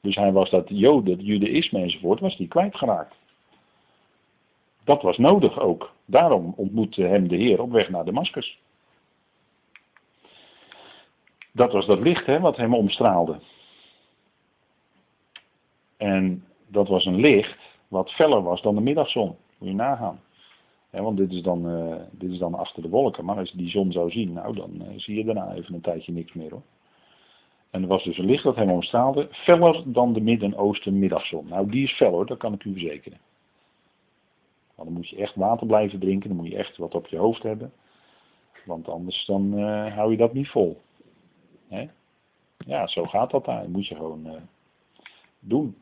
Dus 0.00 0.14
hij 0.14 0.32
was 0.32 0.50
dat 0.50 0.68
Joden, 0.68 1.16
het 1.16 1.26
Judaïsme 1.26 1.80
enzovoort, 1.80 2.20
was 2.20 2.36
die 2.36 2.48
kwijtgeraakt. 2.48 3.14
Dat 4.84 5.02
was 5.02 5.18
nodig 5.18 5.60
ook. 5.60 5.92
Daarom 6.04 6.52
ontmoette 6.56 7.02
hem 7.02 7.28
de 7.28 7.36
Heer 7.36 7.60
op 7.60 7.70
weg 7.70 7.88
naar 7.88 8.04
Damascus. 8.04 8.58
Dat 11.52 11.72
was 11.72 11.86
dat 11.86 12.00
licht 12.00 12.26
hè, 12.26 12.40
wat 12.40 12.56
hem 12.56 12.74
omstraalde. 12.74 13.40
En 15.96 16.44
dat 16.66 16.88
was 16.88 17.04
een 17.04 17.20
licht 17.20 17.67
wat 17.88 18.10
feller 18.10 18.42
was 18.42 18.62
dan 18.62 18.74
de 18.74 18.80
middagzon. 18.80 19.36
Moet 19.58 19.68
je 19.68 19.74
nagaan. 19.74 20.20
want 20.90 21.16
dit 21.16 21.32
is, 21.32 21.42
dan, 21.42 21.68
uh, 21.68 21.96
dit 22.10 22.30
is 22.30 22.38
dan 22.38 22.54
achter 22.54 22.82
de 22.82 22.88
wolken. 22.88 23.24
Maar 23.24 23.36
als 23.36 23.50
je 23.50 23.56
die 23.56 23.70
zon 23.70 23.92
zou 23.92 24.10
zien, 24.10 24.32
nou 24.32 24.54
dan 24.54 24.70
uh, 24.74 24.86
zie 24.96 25.16
je 25.16 25.24
daarna 25.24 25.54
even 25.54 25.74
een 25.74 25.80
tijdje 25.80 26.12
niks 26.12 26.32
meer 26.32 26.50
hoor. 26.50 26.62
En 27.70 27.82
er 27.82 27.88
was 27.88 28.04
dus 28.04 28.18
een 28.18 28.24
licht 28.24 28.42
dat 28.42 28.56
hem 28.56 28.70
omstraalde, 28.70 29.28
feller 29.30 29.82
dan 29.86 30.12
de 30.12 30.20
Midden-Oosten 30.20 30.98
middagzon. 30.98 31.46
Nou, 31.48 31.70
die 31.70 31.84
is 31.84 31.92
fel 31.92 32.26
dat 32.26 32.38
kan 32.38 32.52
ik 32.52 32.64
u 32.64 32.72
verzekeren. 32.72 33.18
Maar 34.74 34.84
dan 34.84 34.94
moet 34.94 35.08
je 35.08 35.16
echt 35.16 35.34
water 35.34 35.66
blijven 35.66 35.98
drinken, 35.98 36.28
dan 36.28 36.38
moet 36.38 36.48
je 36.48 36.56
echt 36.56 36.76
wat 36.76 36.94
op 36.94 37.06
je 37.06 37.16
hoofd 37.16 37.42
hebben. 37.42 37.72
Want 38.64 38.88
anders 38.88 39.24
dan 39.26 39.58
uh, 39.58 39.94
hou 39.94 40.10
je 40.10 40.16
dat 40.16 40.32
niet 40.32 40.48
vol. 40.48 40.80
Ja, 42.66 42.86
zo 42.86 43.04
gaat 43.04 43.30
dat 43.30 43.44
daar. 43.44 43.60
Dat 43.60 43.68
moet 43.68 43.86
je 43.86 43.94
gewoon 43.94 44.48
doen. 45.40 45.76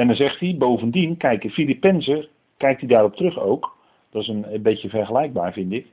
En 0.00 0.06
dan 0.06 0.16
zegt 0.16 0.40
hij, 0.40 0.56
bovendien, 0.58 1.16
kijk, 1.16 1.50
Filippenzen, 1.50 2.28
kijkt 2.56 2.80
hij 2.80 2.88
daarop 2.88 3.16
terug 3.16 3.38
ook. 3.38 3.76
Dat 4.10 4.22
is 4.22 4.28
een, 4.28 4.62
beetje 4.62 4.88
vergelijkbaar, 4.88 5.52
vind 5.52 5.72
ik. 5.72 5.86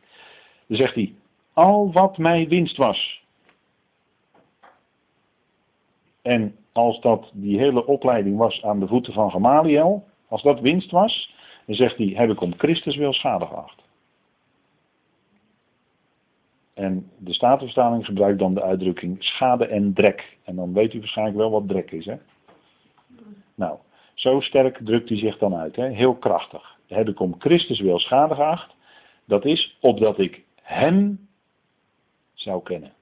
Dan 0.68 0.78
zegt 0.78 0.96
hij, 0.96 1.14
al 1.54 1.92
wat 1.92 2.18
mij 2.18 2.48
winst 2.48 2.78
was, 2.78 3.24
en 6.22 6.56
als 6.72 7.02
dat 7.02 7.32
die 7.34 7.58
hele 7.58 7.86
opleiding 7.86 8.38
was 8.38 8.64
aan 8.64 8.80
de 8.80 8.88
voeten 8.88 9.14
van 9.14 9.32
Gamaliel, 9.32 10.06
als 10.28 10.42
dat 10.42 10.60
winst 10.60 10.92
was, 10.92 11.36
dan 11.66 11.76
zegt 11.76 11.98
hij, 11.98 12.08
heb 12.08 12.30
ik 12.30 12.42
om 12.42 12.58
Christus 12.58 12.96
wel 12.96 13.14
schade 13.14 13.46
geacht. 13.46 13.84
En 16.74 17.12
de 17.18 17.34
Statenvertaling 17.34 18.06
gebruikt 18.06 18.40
dan 18.40 18.54
de 18.54 18.62
uitdrukking 18.62 19.24
schade 19.24 19.66
en 19.66 19.94
drek. 19.94 20.38
En 20.44 20.56
dan 20.56 20.74
weet 20.74 20.94
u 20.94 21.00
waarschijnlijk 21.00 21.38
wel 21.38 21.52
wat 21.52 21.68
drek 21.68 21.92
is, 21.92 22.06
hè? 22.06 22.16
Nou, 23.56 23.78
zo 24.18 24.40
sterk 24.40 24.78
drukt 24.84 25.10
hij 25.10 25.18
zich 25.18 25.38
dan 25.38 25.56
uit, 25.56 25.76
hè? 25.76 25.88
heel 25.90 26.16
krachtig. 26.16 26.78
Heb 26.88 27.08
ik 27.08 27.20
om 27.20 27.36
Christus 27.40 27.80
wel 27.80 28.00
schade 28.00 28.36
geacht, 28.36 28.76
dat 29.26 29.46
is 29.46 29.78
opdat 29.80 30.20
ik 30.20 30.44
Hem 30.62 31.28
zou 32.34 32.64
kennen. 32.64 32.94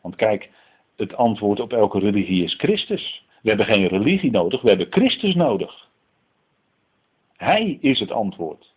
Want 0.00 0.16
kijk, 0.16 0.50
het 0.96 1.14
antwoord 1.14 1.60
op 1.60 1.72
elke 1.72 1.98
religie 1.98 2.44
is 2.44 2.54
Christus. 2.54 3.26
We 3.42 3.48
hebben 3.48 3.66
geen 3.66 3.86
religie 3.86 4.30
nodig, 4.30 4.62
we 4.62 4.68
hebben 4.68 4.86
Christus 4.90 5.34
nodig. 5.34 5.88
Hij 7.36 7.78
is 7.80 8.00
het 8.00 8.10
antwoord. 8.10 8.74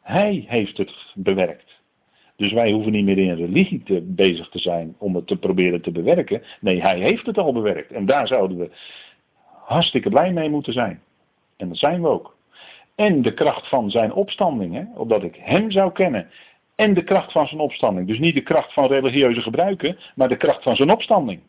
Hij 0.00 0.44
heeft 0.48 0.76
het 0.76 1.12
bewerkt. 1.14 1.80
Dus 2.36 2.52
wij 2.52 2.72
hoeven 2.72 2.92
niet 2.92 3.04
meer 3.04 3.18
in 3.18 3.34
religie 3.34 3.82
te, 3.82 4.02
bezig 4.02 4.48
te 4.48 4.58
zijn 4.58 4.94
om 4.98 5.14
het 5.14 5.26
te 5.26 5.36
proberen 5.36 5.82
te 5.82 5.90
bewerken. 5.90 6.42
Nee, 6.60 6.80
hij 6.80 6.98
heeft 6.98 7.26
het 7.26 7.38
al 7.38 7.52
bewerkt. 7.52 7.92
En 7.92 8.06
daar 8.06 8.26
zouden 8.26 8.58
we 8.58 8.70
hartstikke 9.66 10.08
blij 10.08 10.32
mee 10.32 10.50
moeten 10.50 10.72
zijn. 10.72 11.02
En 11.56 11.68
dat 11.68 11.78
zijn 11.78 12.02
we 12.02 12.08
ook. 12.08 12.36
En 12.94 13.22
de 13.22 13.34
kracht 13.34 13.68
van 13.68 13.90
zijn 13.90 14.12
opstanding, 14.12 14.74
hè, 14.74 14.84
opdat 14.94 15.22
ik 15.22 15.36
hem 15.36 15.70
zou 15.70 15.92
kennen 15.92 16.30
en 16.74 16.94
de 16.94 17.04
kracht 17.04 17.32
van 17.32 17.46
zijn 17.46 17.60
opstanding. 17.60 18.06
Dus 18.06 18.18
niet 18.18 18.34
de 18.34 18.42
kracht 18.42 18.72
van 18.72 18.86
religieuze 18.86 19.40
gebruiken, 19.40 19.98
maar 20.14 20.28
de 20.28 20.36
kracht 20.36 20.62
van 20.62 20.76
zijn 20.76 20.90
opstanding. 20.90 21.40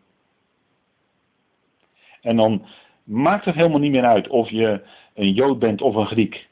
En 2.22 2.36
dan 2.36 2.66
maakt 3.04 3.46
het 3.46 3.56
helemaal 3.56 3.80
niet 3.80 3.92
meer 3.92 4.06
uit 4.06 4.28
of 4.28 4.50
je 4.50 4.82
een 5.14 5.34
Jood 5.34 5.60
bent 5.60 5.82
of 5.82 5.96
een 5.96 6.08
Griek. 6.08 6.48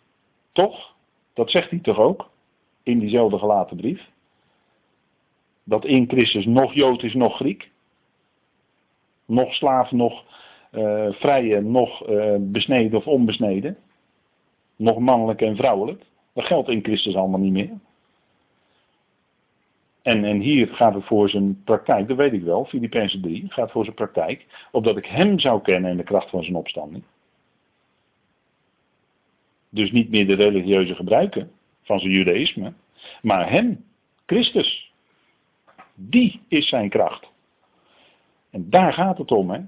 Toch? 0.52 0.94
Dat 1.34 1.52
zegt 1.52 1.70
hij 1.70 1.80
toch 1.80 2.00
ook? 2.00 2.30
In 2.84 3.00
diezelfde 3.00 3.38
gelaten 3.38 3.78
brief. 3.78 4.10
Dat 5.64 5.86
in 5.86 6.08
Christus 6.08 6.46
nog 6.46 6.74
Jood 6.74 7.04
is, 7.04 7.14
nog 7.14 7.36
Griek. 7.36 7.72
Nog 9.26 9.54
slaaf, 9.54 9.92
nog 9.92 10.24
uh, 10.78 11.12
vrije, 11.12 11.62
nog 11.62 12.10
uh, 12.10 12.36
besneden 12.40 12.98
of 12.98 13.08
onbesneden. 13.08 13.78
Nog 14.76 15.00
mannelijk 15.00 15.42
en 15.42 15.56
vrouwelijk. 15.56 16.04
Dat 16.34 16.46
geldt 16.46 16.70
in 16.70 16.84
Christus 16.84 17.16
allemaal 17.16 17.40
niet 17.40 17.54
meer. 17.54 17.72
En, 20.02 20.24
en 20.24 20.40
hier 20.40 20.68
gaat 20.68 20.94
het 20.94 21.06
voor 21.06 21.30
zijn 21.30 21.64
praktijk, 21.64 22.08
dat 22.08 22.18
weet 22.18 22.34
ik 22.34 22.44
wel, 22.44 22.66
Filippenzen 22.66 23.22
3, 23.22 23.46
gaat 23.48 23.72
voor 23.72 23.84
zijn 23.84 23.96
praktijk, 23.96 24.46
opdat 24.72 24.98
ik 24.98 25.06
hem 25.06 25.40
zou 25.40 25.62
kennen 25.62 25.92
in 25.92 25.98
de 25.98 26.04
kracht 26.04 26.30
van 26.30 26.44
zijn 26.44 26.56
opstanding. 26.56 27.04
Dus 29.70 29.92
niet 29.92 30.10
meer 30.10 30.28
de 30.28 30.34
religieuze 30.34 30.96
gebruiken 30.96 31.52
van 31.82 32.00
zijn 32.00 32.12
judaïsme, 32.12 32.74
maar 33.22 33.50
hem, 33.50 33.86
Christus. 34.26 34.94
Die 35.96 36.42
is 36.48 36.70
zijn 36.70 36.90
kracht. 36.90 37.28
En 38.50 38.70
daar 38.70 38.94
gaat 38.94 39.18
het 39.18 39.32
om. 39.32 39.50
Hè? 39.50 39.60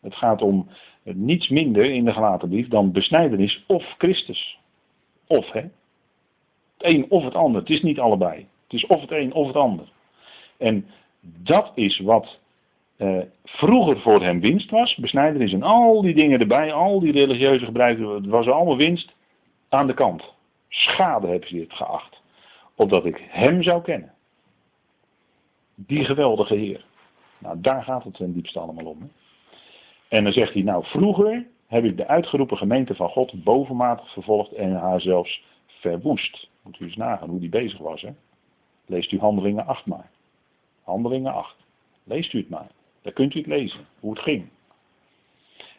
Het 0.00 0.14
gaat 0.14 0.42
om 0.42 0.68
niets 1.02 1.48
minder 1.48 1.84
in 1.84 2.04
de 2.04 2.12
gelaten 2.12 2.48
brief 2.48 2.68
dan 2.68 2.92
besnijdenis 2.92 3.64
of 3.66 3.94
Christus. 3.98 4.58
Of, 5.26 5.52
hè? 5.52 5.60
Het 5.60 5.72
een 6.86 7.10
of 7.10 7.24
het 7.24 7.34
ander. 7.34 7.60
Het 7.60 7.70
is 7.70 7.82
niet 7.82 8.00
allebei. 8.00 8.36
Het 8.36 8.72
is 8.72 8.86
of 8.86 9.00
het 9.00 9.10
een 9.10 9.32
of 9.32 9.46
het 9.46 9.56
ander. 9.56 9.88
En 10.56 10.86
dat 11.20 11.72
is 11.74 11.98
wat 11.98 12.38
eh, 12.96 13.18
vroeger 13.44 14.00
voor 14.00 14.22
hem 14.22 14.40
winst 14.40 14.70
was. 14.70 14.94
Besnijdenis 14.94 15.52
en 15.52 15.62
al 15.62 16.02
die 16.02 16.14
dingen 16.14 16.40
erbij, 16.40 16.72
al 16.72 17.00
die 17.00 17.12
religieuze 17.12 17.64
gebruiken, 17.64 18.08
het 18.08 18.26
was 18.26 18.48
allemaal 18.48 18.76
winst 18.76 19.12
aan 19.68 19.86
de 19.86 19.94
kant. 19.94 20.34
Schade 20.68 21.26
hebben 21.26 21.48
ze 21.48 21.54
dit 21.54 21.72
geacht. 21.72 22.22
Opdat 22.74 23.04
ik 23.04 23.26
hem 23.28 23.62
zou 23.62 23.82
kennen. 23.82 24.12
Die 25.74 26.04
geweldige 26.04 26.54
Heer. 26.54 26.84
Nou, 27.38 27.60
daar 27.60 27.82
gaat 27.82 28.04
het 28.04 28.14
ten 28.14 28.32
diepste 28.32 28.58
allemaal 28.58 28.86
om. 28.86 29.00
Hè? 29.00 29.06
En 30.08 30.24
dan 30.24 30.32
zegt 30.32 30.52
hij, 30.52 30.62
nou, 30.62 30.84
vroeger 30.84 31.46
heb 31.66 31.84
ik 31.84 31.96
de 31.96 32.06
uitgeroepen 32.06 32.56
gemeente 32.56 32.94
van 32.94 33.08
God 33.08 33.44
bovenmatig 33.44 34.12
vervolgd 34.12 34.52
en 34.52 34.72
haar 34.72 35.00
zelfs 35.00 35.42
verwoest. 35.66 36.48
Moet 36.62 36.80
u 36.80 36.84
eens 36.84 36.96
nagaan 36.96 37.28
hoe 37.28 37.40
die 37.40 37.48
bezig 37.48 37.78
was. 37.78 38.02
Hè? 38.02 38.10
Leest 38.86 39.12
u 39.12 39.18
Handelingen 39.18 39.66
8 39.66 39.86
maar. 39.86 40.10
Handelingen 40.82 41.32
8. 41.32 41.56
Leest 42.04 42.32
u 42.32 42.38
het 42.38 42.48
maar. 42.48 42.70
Daar 43.02 43.12
kunt 43.12 43.34
u 43.34 43.38
het 43.38 43.48
lezen, 43.48 43.80
hoe 44.00 44.10
het 44.10 44.22
ging. 44.22 44.48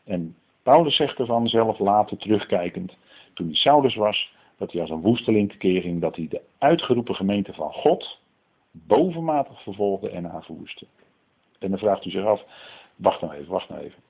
En 0.03 0.35
Paulus 0.63 0.95
zegt 0.95 1.19
ervan 1.19 1.47
zelf 1.47 1.79
later 1.79 2.17
terugkijkend, 2.17 2.97
toen 3.33 3.45
hij 3.45 3.55
Saulus 3.55 3.95
was, 3.95 4.33
dat 4.57 4.71
hij 4.71 4.81
als 4.81 4.89
een 4.89 5.01
woesteling 5.01 5.51
tekeer 5.51 5.81
ging, 5.81 6.01
dat 6.01 6.15
hij 6.15 6.27
de 6.27 6.41
uitgeroepen 6.57 7.15
gemeente 7.15 7.53
van 7.53 7.71
God 7.73 8.19
bovenmatig 8.71 9.63
vervolgde 9.63 10.09
en 10.09 10.31
aanvoerste. 10.31 10.85
En 11.59 11.69
dan 11.69 11.79
vraagt 11.79 12.05
u 12.05 12.09
zich 12.09 12.25
af, 12.25 12.43
wacht 12.95 13.21
nou 13.21 13.33
even, 13.33 13.51
wacht 13.51 13.69
nou 13.69 13.81
even. 13.81 14.08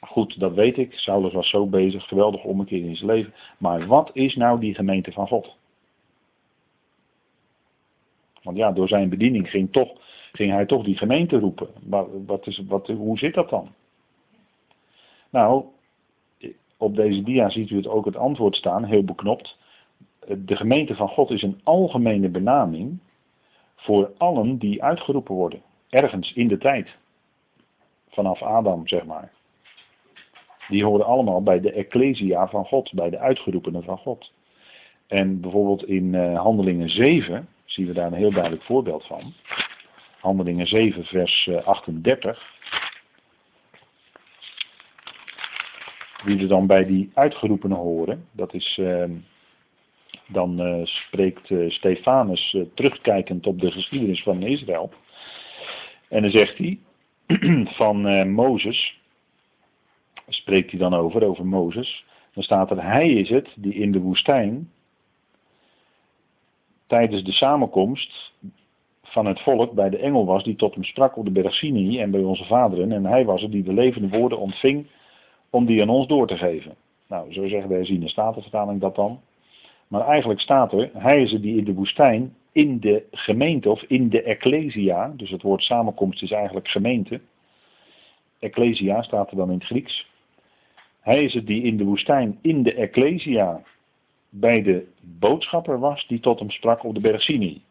Goed, 0.00 0.40
dat 0.40 0.54
weet 0.54 0.78
ik. 0.78 0.92
Saulus 0.92 1.32
was 1.32 1.48
zo 1.48 1.66
bezig, 1.66 2.08
geweldig 2.08 2.44
ommekeer 2.44 2.84
in 2.84 2.96
zijn 2.96 3.10
leven. 3.10 3.34
Maar 3.58 3.86
wat 3.86 4.10
is 4.12 4.34
nou 4.34 4.60
die 4.60 4.74
gemeente 4.74 5.12
van 5.12 5.26
God? 5.26 5.56
Want 8.42 8.56
ja, 8.56 8.72
door 8.72 8.88
zijn 8.88 9.08
bediening 9.08 9.50
ging, 9.50 9.72
toch, 9.72 9.92
ging 10.32 10.52
hij 10.52 10.66
toch 10.66 10.84
die 10.84 10.96
gemeente 10.96 11.38
roepen. 11.38 11.68
Wat, 11.82 12.08
wat 12.26 12.46
is, 12.46 12.62
wat, 12.68 12.86
hoe 12.86 13.18
zit 13.18 13.34
dat 13.34 13.50
dan? 13.50 13.74
Nou, 15.30 15.64
op 16.76 16.96
deze 16.96 17.22
dia 17.22 17.50
ziet 17.50 17.70
u 17.70 17.76
het 17.76 17.88
ook 17.88 18.04
het 18.04 18.16
antwoord 18.16 18.56
staan, 18.56 18.84
heel 18.84 19.04
beknopt. 19.04 19.58
De 20.26 20.56
gemeente 20.56 20.94
van 20.94 21.08
God 21.08 21.30
is 21.30 21.42
een 21.42 21.60
algemene 21.62 22.28
benaming 22.28 22.98
voor 23.76 24.12
allen 24.16 24.58
die 24.58 24.82
uitgeroepen 24.82 25.34
worden. 25.34 25.62
Ergens 25.88 26.32
in 26.32 26.48
de 26.48 26.58
tijd. 26.58 26.96
Vanaf 28.08 28.42
Adam, 28.42 28.88
zeg 28.88 29.04
maar. 29.04 29.32
Die 30.70 30.84
horen 30.84 31.06
allemaal 31.06 31.42
bij 31.42 31.60
de 31.60 31.72
Ecclesia 31.72 32.48
van 32.48 32.64
God, 32.64 32.92
bij 32.94 33.10
de 33.10 33.18
uitgeroepenen 33.18 33.82
van 33.82 33.98
God. 33.98 34.32
En 35.06 35.40
bijvoorbeeld 35.40 35.84
in 35.84 36.04
uh, 36.14 36.40
Handelingen 36.40 36.90
7 36.90 37.48
zien 37.64 37.86
we 37.86 37.92
daar 37.92 38.06
een 38.06 38.12
heel 38.12 38.32
duidelijk 38.32 38.62
voorbeeld 38.62 39.06
van. 39.06 39.32
Handelingen 40.20 40.66
7, 40.66 41.04
vers 41.04 41.50
38. 41.64 42.38
Eh, 42.38 42.44
Wie 46.24 46.40
er 46.40 46.48
dan 46.48 46.66
bij 46.66 46.86
die 46.86 47.10
uitgeroepenen 47.14 47.76
horen, 47.76 48.26
dat 48.32 48.54
is, 48.54 48.78
uh, 48.80 49.04
dan 50.26 50.60
uh, 50.66 50.84
spreekt 50.84 51.50
uh, 51.50 51.70
Stefanus 51.70 52.56
terugkijkend 52.74 53.46
op 53.46 53.60
de 53.60 53.70
geschiedenis 53.70 54.22
van 54.22 54.42
Israël. 54.42 54.90
En 56.08 56.22
dan 56.22 56.30
zegt 56.30 56.58
hij 56.58 56.78
van 57.80 58.30
Mozes, 58.30 58.99
spreekt 60.34 60.70
hij 60.70 60.80
dan 60.80 60.94
over, 60.94 61.24
over 61.24 61.46
Mozes. 61.46 62.04
Dan 62.34 62.42
staat 62.42 62.70
er, 62.70 62.82
hij 62.82 63.10
is 63.10 63.28
het 63.28 63.48
die 63.56 63.74
in 63.74 63.92
de 63.92 64.00
woestijn 64.00 64.70
tijdens 66.86 67.24
de 67.24 67.32
samenkomst 67.32 68.32
van 69.02 69.26
het 69.26 69.40
volk 69.40 69.72
bij 69.72 69.90
de 69.90 69.98
engel 69.98 70.26
was 70.26 70.44
die 70.44 70.56
tot 70.56 70.74
hem 70.74 70.84
sprak 70.84 71.16
op 71.16 71.24
de 71.24 71.30
berg 71.30 71.62
en 71.62 72.10
bij 72.10 72.22
onze 72.22 72.44
vaderen. 72.44 72.92
En 72.92 73.04
hij 73.04 73.24
was 73.24 73.42
het 73.42 73.52
die 73.52 73.62
de 73.62 73.72
levende 73.72 74.18
woorden 74.18 74.38
ontving 74.38 74.86
om 75.50 75.66
die 75.66 75.82
aan 75.82 75.88
ons 75.88 76.06
door 76.06 76.26
te 76.26 76.36
geven. 76.36 76.74
Nou, 77.08 77.32
zo 77.32 77.48
zeggen 77.48 78.00
de 78.00 78.08
statenvertaling 78.08 78.80
dat 78.80 78.94
dan. 78.94 79.20
Maar 79.88 80.06
eigenlijk 80.06 80.40
staat 80.40 80.72
er, 80.72 80.90
hij 80.92 81.22
is 81.22 81.32
het 81.32 81.42
die 81.42 81.56
in 81.56 81.64
de 81.64 81.74
woestijn, 81.74 82.34
in 82.52 82.80
de 82.80 83.04
gemeente 83.10 83.70
of 83.70 83.82
in 83.82 84.08
de 84.08 84.22
ecclesia, 84.22 85.12
dus 85.16 85.30
het 85.30 85.42
woord 85.42 85.62
samenkomst 85.62 86.22
is 86.22 86.30
eigenlijk 86.30 86.68
gemeente. 86.68 87.20
Ecclesia 88.38 89.02
staat 89.02 89.30
er 89.30 89.36
dan 89.36 89.50
in 89.50 89.58
het 89.58 89.66
Grieks. 89.66 90.08
Hij 91.10 91.24
is 91.24 91.34
het 91.34 91.46
die 91.46 91.62
in 91.62 91.76
de 91.76 91.84
woestijn, 91.84 92.38
in 92.42 92.62
de 92.62 92.74
ecclesia, 92.74 93.62
bij 94.28 94.62
de 94.62 94.86
boodschapper 95.00 95.78
was 95.78 96.06
die 96.06 96.20
tot 96.20 96.38
hem 96.38 96.50
sprak 96.50 96.84
op 96.84 96.94
de 96.94 97.00
berg 97.00 97.22
Sinai. 97.22 97.62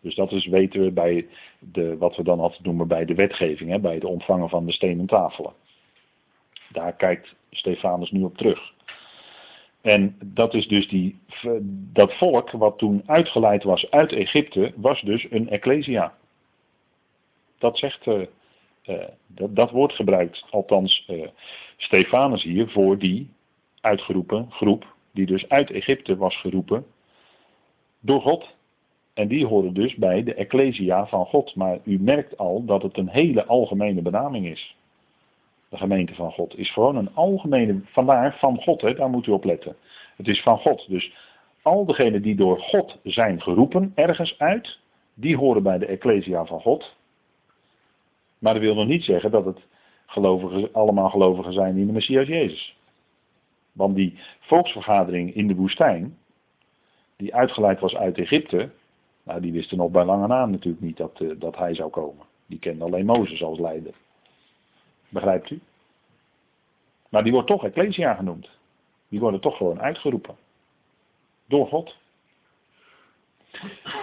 Dus 0.00 0.14
dat 0.14 0.32
is, 0.32 0.46
weten 0.46 0.82
we, 0.82 0.90
bij 0.90 1.26
de, 1.58 1.96
wat 1.96 2.16
we 2.16 2.22
dan 2.22 2.40
altijd 2.40 2.64
noemen 2.64 2.88
bij 2.88 3.04
de 3.04 3.14
wetgeving, 3.14 3.70
hè, 3.70 3.78
bij 3.78 3.94
het 3.94 4.04
ontvangen 4.04 4.48
van 4.48 4.66
de 4.66 4.72
stenen 4.72 5.06
tafelen. 5.06 5.52
Daar 6.68 6.92
kijkt 6.92 7.34
Stefanus 7.50 8.10
nu 8.10 8.22
op 8.22 8.36
terug. 8.36 8.72
En 9.80 10.16
dat 10.24 10.54
is 10.54 10.68
dus 10.68 10.88
die, 10.88 11.18
dat 11.92 12.14
volk 12.14 12.50
wat 12.50 12.78
toen 12.78 13.02
uitgeleid 13.06 13.62
was 13.62 13.90
uit 13.90 14.12
Egypte, 14.12 14.72
was 14.76 15.00
dus 15.00 15.26
een 15.30 15.48
ecclesia. 15.48 16.14
Dat 17.58 17.78
zegt, 17.78 18.06
uh, 18.06 18.22
dat, 19.26 19.56
dat 19.56 19.70
wordt 19.70 19.94
gebruikt, 19.94 20.44
althans 20.50 21.06
uh, 21.10 21.26
Stefanus 21.76 22.42
hier, 22.42 22.68
voor 22.68 22.98
die 22.98 23.30
uitgeroepen 23.80 24.46
groep, 24.50 24.94
die 25.12 25.26
dus 25.26 25.48
uit 25.48 25.70
Egypte 25.70 26.16
was 26.16 26.36
geroepen 26.40 26.84
door 28.00 28.20
God. 28.20 28.54
En 29.14 29.28
die 29.28 29.46
horen 29.46 29.74
dus 29.74 29.94
bij 29.94 30.22
de 30.22 30.34
ecclesia 30.34 31.06
van 31.06 31.26
God. 31.26 31.54
Maar 31.54 31.78
u 31.84 32.00
merkt 32.00 32.38
al 32.38 32.64
dat 32.64 32.82
het 32.82 32.96
een 32.96 33.08
hele 33.08 33.44
algemene 33.44 34.02
benaming 34.02 34.46
is 34.46 34.76
de 35.68 35.76
gemeente 35.76 36.14
van 36.14 36.32
God, 36.32 36.58
is 36.58 36.72
gewoon 36.72 36.96
een 36.96 37.14
algemene, 37.14 37.80
vandaar 37.84 38.38
van 38.38 38.62
God, 38.62 38.80
hè, 38.80 38.94
daar 38.94 39.10
moet 39.10 39.26
u 39.26 39.30
op 39.30 39.44
letten. 39.44 39.76
Het 40.16 40.28
is 40.28 40.42
van 40.42 40.58
God. 40.58 40.88
Dus 40.88 41.12
al 41.62 41.86
degenen 41.86 42.22
die 42.22 42.34
door 42.34 42.60
God 42.60 42.98
zijn 43.02 43.42
geroepen, 43.42 43.92
ergens 43.94 44.38
uit, 44.38 44.78
die 45.14 45.36
horen 45.36 45.62
bij 45.62 45.78
de 45.78 45.86
Ecclesia 45.86 46.44
van 46.44 46.60
God. 46.60 46.94
Maar 48.38 48.52
dat 48.54 48.62
wil 48.62 48.74
nog 48.74 48.86
niet 48.86 49.04
zeggen 49.04 49.30
dat 49.30 49.44
het 49.44 49.66
allemaal 50.72 51.10
gelovigen 51.10 51.52
zijn 51.52 51.76
in 51.76 51.86
de 51.86 51.92
Messias 51.92 52.26
Jezus. 52.26 52.76
Want 53.72 53.94
die 53.94 54.18
volksvergadering 54.40 55.34
in 55.34 55.46
de 55.46 55.54
woestijn, 55.54 56.18
die 57.16 57.34
uitgeleid 57.34 57.80
was 57.80 57.96
uit 57.96 58.18
Egypte, 58.18 58.70
nou, 59.22 59.40
die 59.40 59.52
wisten 59.52 59.76
nog 59.76 59.90
bij 59.90 60.04
lange 60.04 60.26
naam 60.26 60.50
natuurlijk 60.50 60.84
niet 60.84 60.96
dat, 60.96 61.20
uh, 61.20 61.32
dat 61.38 61.56
hij 61.56 61.74
zou 61.74 61.90
komen. 61.90 62.24
Die 62.46 62.58
kenden 62.58 62.86
alleen 62.86 63.06
Mozes 63.06 63.42
als 63.42 63.58
leider. 63.58 63.94
Begrijpt 65.08 65.50
u? 65.50 65.60
Maar 67.08 67.22
die 67.22 67.32
wordt 67.32 67.48
toch 67.48 67.64
Ecclesia 67.64 68.14
genoemd. 68.14 68.48
Die 69.08 69.20
worden 69.20 69.40
toch 69.40 69.56
gewoon 69.56 69.80
uitgeroepen. 69.80 70.36
Door 71.46 71.66
God. 71.66 71.96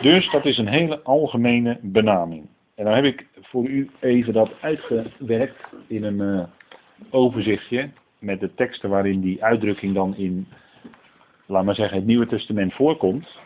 Dus 0.02 0.32
dat 0.32 0.46
is 0.46 0.58
een 0.58 0.68
hele 0.68 1.02
algemene 1.02 1.80
benaming. 1.82 2.48
En 2.76 2.86
dan 2.86 2.94
heb 2.94 3.04
ik 3.04 3.28
voor 3.42 3.66
u 3.66 3.90
even 4.00 4.34
dat 4.34 4.52
uitgewerkt 4.62 5.62
in 5.88 6.04
een 6.04 6.20
uh, 6.20 6.44
overzichtje 7.10 7.90
met 8.20 8.40
de 8.40 8.54
teksten 8.54 8.90
waarin 8.90 9.22
die 9.22 9.44
uitdrukking 9.44 9.94
dan 9.94 10.16
in, 10.16 10.48
laat 11.46 11.66
maar 11.66 11.76
zeggen, 11.76 11.98
het 11.98 12.06
Nieuwe 12.06 12.28
Testament 12.28 12.74
voorkomt. 12.74 13.40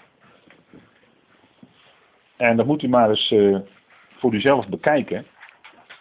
En 2.38 2.58
dat 2.58 2.66
moet 2.66 2.84
u 2.84 2.88
maar 2.88 3.10
eens 3.10 3.32
uh, 3.32 3.60
voor 4.10 4.34
uzelf 4.34 4.68
bekijken. 4.68 5.26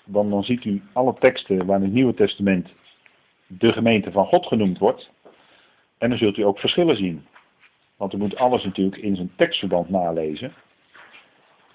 Want 0.05 0.31
dan 0.31 0.45
ziet 0.45 0.65
u 0.65 0.83
alle 0.93 1.15
teksten 1.19 1.67
waar 1.67 1.77
in 1.77 1.85
het 1.85 1.93
Nieuwe 1.93 2.15
Testament 2.15 2.69
de 3.47 3.73
gemeente 3.73 4.11
van 4.11 4.27
God 4.27 4.47
genoemd 4.47 4.79
wordt. 4.79 5.11
En 5.99 6.09
dan 6.09 6.19
zult 6.19 6.37
u 6.37 6.43
ook 6.43 6.59
verschillen 6.59 6.97
zien. 6.97 7.27
Want 7.97 8.13
u 8.13 8.17
moet 8.17 8.37
alles 8.37 8.65
natuurlijk 8.65 8.97
in 8.97 9.17
zijn 9.17 9.33
tekstverband 9.37 9.89
nalezen. 9.89 10.53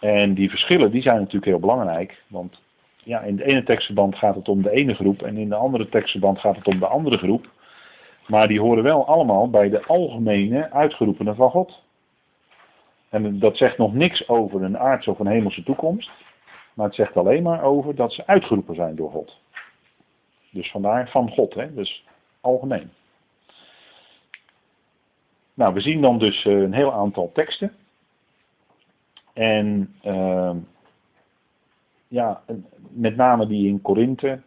En 0.02 0.34
die 0.34 0.50
verschillen 0.50 0.92
die 0.92 1.02
zijn 1.02 1.18
natuurlijk 1.18 1.46
heel 1.46 1.60
belangrijk. 1.60 2.24
Want 2.28 2.62
ja, 3.04 3.22
in 3.22 3.36
de 3.36 3.46
ene 3.46 3.64
tekstverband 3.64 4.16
gaat 4.16 4.36
het 4.36 4.50
om 4.50 4.62
de 4.62 4.72
ene 4.72 4.94
groep 4.94 5.22
en 5.22 5.38
in 5.38 5.50
de 5.50 5.56
andere 5.56 5.90
tekstverband 5.90 6.40
gaat 6.40 6.56
het 6.56 6.68
om 6.68 6.80
de 6.80 6.88
andere 6.88 7.18
groep. 7.18 7.50
Maar 8.28 8.48
die 8.48 8.60
horen 8.60 8.84
wel 8.84 9.08
allemaal 9.08 9.50
bij 9.50 9.70
de 9.70 9.86
algemene 9.86 10.72
uitgeroepenen 10.72 11.36
van 11.36 11.50
God. 11.50 11.84
En 13.10 13.40
dat 13.40 13.58
zegt 13.58 13.78
nog 13.78 13.94
niks 13.94 14.28
over 14.30 14.64
een 14.64 14.78
aardse 14.78 15.12
of 15.12 15.20
een 15.20 15.28
hemelse 15.28 15.64
toekomst. 15.64 16.12
Maar 16.74 16.86
het 16.86 16.96
zegt 16.96 17.18
alleen 17.18 17.44
maar 17.44 17.64
over 17.64 17.96
dat 17.96 18.14
ze 18.14 18.28
uitgeroepen 18.28 18.76
zijn 18.76 18.96
door 18.96 19.12
God. 19.12 19.40
Dus 20.52 20.72
vandaar 20.72 21.10
van 21.10 21.30
God, 21.30 21.54
hè? 21.54 21.74
dus 21.74 22.06
algemeen. 22.42 22.92
Nou, 25.54 25.74
we 25.74 25.82
zien 25.82 26.02
dan 26.02 26.20
dus 26.20 26.46
eh, 26.46 26.62
een 26.62 26.74
heel 26.74 26.94
aantal 26.94 27.32
teksten. 27.34 27.76
En 29.34 29.96
uh, 30.06 30.56
ja, 32.08 32.44
met 32.89 33.15
name 33.15 33.48
die 33.48 33.67
in 33.67 33.82
Korinthe, 33.82 34.41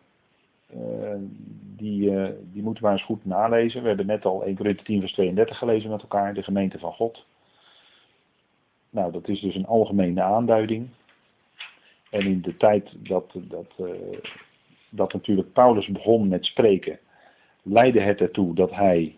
uh, 0.77 1.15
die, 1.77 2.11
uh, 2.11 2.29
die 2.53 2.63
moeten 2.63 2.85
we 2.85 2.91
eens 2.91 3.05
goed 3.05 3.25
nalezen. 3.25 3.83
We 3.83 3.89
hebben 3.89 4.07
net 4.07 4.25
al 4.25 4.45
1 4.45 4.57
Korinthe 4.57 4.85
10 4.85 5.01
vers 5.01 5.13
32 5.13 5.59
gelezen 5.59 5.91
met 5.91 6.03
elkaar, 6.03 6.35
de 6.35 6.43
gemeente 6.43 6.79
van 6.79 6.93
God. 6.93 7.25
Nou, 8.91 9.13
dat 9.13 9.29
is 9.29 9.41
dus 9.41 9.55
een 9.55 9.67
algemene 9.67 10.23
aanduiding. 10.23 10.89
En 12.11 12.21
in 12.21 12.41
de 12.41 12.57
tijd 12.57 12.91
dat, 12.97 13.33
dat, 13.35 13.73
uh, 13.81 14.19
dat 14.89 15.13
natuurlijk 15.13 15.53
Paulus 15.53 15.87
begon 15.87 16.29
met 16.29 16.45
spreken, 16.45 16.99
leidde 17.63 18.01
het 18.01 18.21
ertoe 18.21 18.55
dat 18.55 18.71
hij 18.71 19.17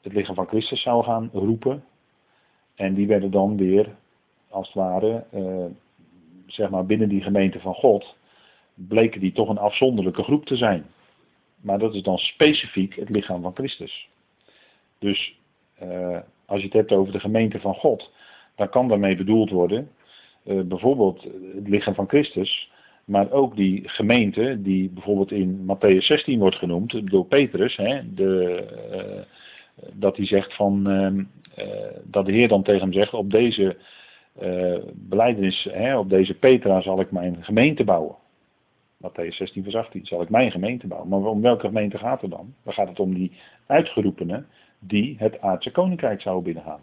het 0.00 0.12
lichaam 0.12 0.34
van 0.34 0.46
Christus 0.46 0.82
zou 0.82 1.04
gaan 1.04 1.30
roepen. 1.32 1.84
En 2.74 2.94
die 2.94 3.06
werden 3.06 3.30
dan 3.30 3.56
weer, 3.56 3.96
als 4.52 4.66
het 4.66 4.76
ware, 4.76 5.24
uh, 5.34 5.64
zeg 6.46 6.70
maar 6.70 6.86
binnen 6.86 7.08
die 7.08 7.22
gemeente 7.22 7.60
van 7.60 7.74
God, 7.74 8.16
bleken 8.74 9.20
die 9.20 9.32
toch 9.32 9.48
een 9.48 9.58
afzonderlijke 9.58 10.22
groep 10.22 10.46
te 10.46 10.56
zijn. 10.56 10.86
Maar 11.60 11.78
dat 11.78 11.94
is 11.94 12.02
dan 12.02 12.18
specifiek 12.18 12.96
het 12.96 13.08
lichaam 13.08 13.42
van 13.42 13.54
Christus. 13.54 14.08
Dus 14.98 15.38
uh, 15.82 16.18
als 16.46 16.60
je 16.60 16.66
het 16.66 16.76
hebt 16.76 16.92
over 16.92 17.12
de 17.12 17.20
gemeente 17.20 17.60
van 17.60 17.74
God, 17.74 18.10
dan 18.56 18.68
kan 18.68 18.88
daarmee 18.88 19.16
bedoeld 19.16 19.50
worden 19.50 19.90
eh, 20.44 20.60
bijvoorbeeld 20.60 21.22
het 21.54 21.68
lichaam 21.68 21.94
van 21.94 22.08
Christus, 22.08 22.70
maar 23.04 23.30
ook 23.30 23.56
die 23.56 23.88
gemeente 23.88 24.62
die 24.62 24.90
bijvoorbeeld 24.90 25.32
in 25.32 25.66
Matthäus 25.66 26.04
16 26.04 26.38
wordt 26.38 26.56
genoemd 26.56 27.10
door 27.10 27.26
Petrus, 27.26 27.76
hè, 27.76 28.14
de, 28.14 28.64
eh, 28.90 29.22
dat 29.92 30.16
hij 30.16 30.26
zegt 30.26 30.54
van, 30.54 30.90
ehm, 30.90 31.24
eh, 31.54 31.96
dat 32.04 32.26
de 32.26 32.32
Heer 32.32 32.48
dan 32.48 32.62
tegen 32.62 32.80
hem 32.80 32.92
zegt, 32.92 33.14
op 33.14 33.30
deze 33.30 33.76
uh, 34.40 34.78
beleidenis, 34.94 35.68
hè, 35.70 35.98
op 35.98 36.08
deze 36.08 36.34
Petra 36.34 36.80
zal 36.80 37.00
ik 37.00 37.10
mijn 37.10 37.44
gemeente 37.44 37.84
bouwen. 37.84 38.16
Matthäus 38.96 39.36
16 39.36 39.62
vers 39.62 39.74
18, 39.74 40.06
zal 40.06 40.22
ik 40.22 40.28
mijn 40.28 40.50
gemeente 40.50 40.86
bouwen. 40.86 41.08
Maar 41.08 41.20
om 41.20 41.40
welke 41.40 41.66
gemeente 41.66 41.98
gaat 41.98 42.20
het 42.20 42.30
dan? 42.30 42.54
Dan 42.62 42.72
gaat 42.72 42.88
het 42.88 43.00
om 43.00 43.14
die 43.14 43.32
uitgeroepenen 43.66 44.46
die 44.78 45.14
het 45.18 45.40
aardse 45.40 45.70
koninkrijk 45.70 46.20
zouden 46.20 46.44
binnengaan. 46.44 46.80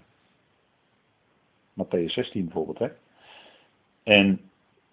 Matthäus 1.74 2.14
16 2.14 2.44
bijvoorbeeld. 2.44 2.80
Hè? 2.80 2.88
En 4.04 4.40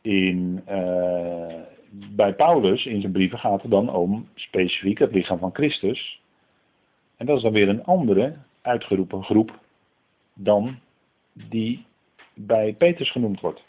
in, 0.00 0.62
uh, 0.68 1.60
bij 1.90 2.34
Paulus 2.34 2.86
in 2.86 3.00
zijn 3.00 3.12
brieven 3.12 3.38
gaat 3.38 3.62
het 3.62 3.70
dan 3.70 3.94
om 3.94 4.28
specifiek 4.34 4.98
het 4.98 5.12
lichaam 5.12 5.38
van 5.38 5.54
Christus. 5.54 6.20
En 7.16 7.26
dat 7.26 7.36
is 7.36 7.42
dan 7.42 7.52
weer 7.52 7.68
een 7.68 7.84
andere 7.84 8.36
uitgeroepen 8.60 9.24
groep 9.24 9.58
dan 10.34 10.78
die 11.32 11.84
bij 12.36 12.74
Petrus 12.78 13.10
genoemd 13.10 13.40
wordt. 13.40 13.64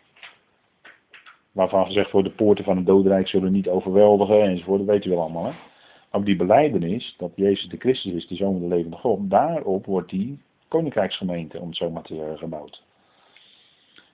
Waarvan 1.51 1.85
gezegd 1.85 2.11
wordt, 2.11 2.27
de 2.27 2.33
poorten 2.33 2.63
van 2.63 2.77
het 2.77 2.85
dodenrijk 2.85 3.27
zullen 3.27 3.51
niet 3.51 3.67
overweldigen 3.67 4.41
enzovoort, 4.41 4.79
dat 4.79 4.87
weet 4.87 5.05
u 5.05 5.09
wel 5.09 5.21
allemaal. 5.21 5.45
Hè? 5.45 5.51
Op 6.11 6.25
die 6.25 6.35
beleidenis, 6.35 7.15
dat 7.17 7.31
Jezus 7.35 7.69
de 7.69 7.77
Christus 7.77 8.13
is, 8.13 8.27
de 8.27 8.35
Zoon 8.35 8.51
van 8.51 8.69
de 8.69 8.75
levende 8.75 8.97
God, 8.97 9.29
daarop 9.29 9.85
wordt 9.85 10.09
die 10.09 10.39
koninkrijksgemeente, 10.67 11.59
om 11.59 11.67
het 11.67 11.77
zo 11.77 11.89
maar 11.89 12.03
te 12.03 12.15
zeggen, 12.15 12.37
gebouwd. 12.37 12.83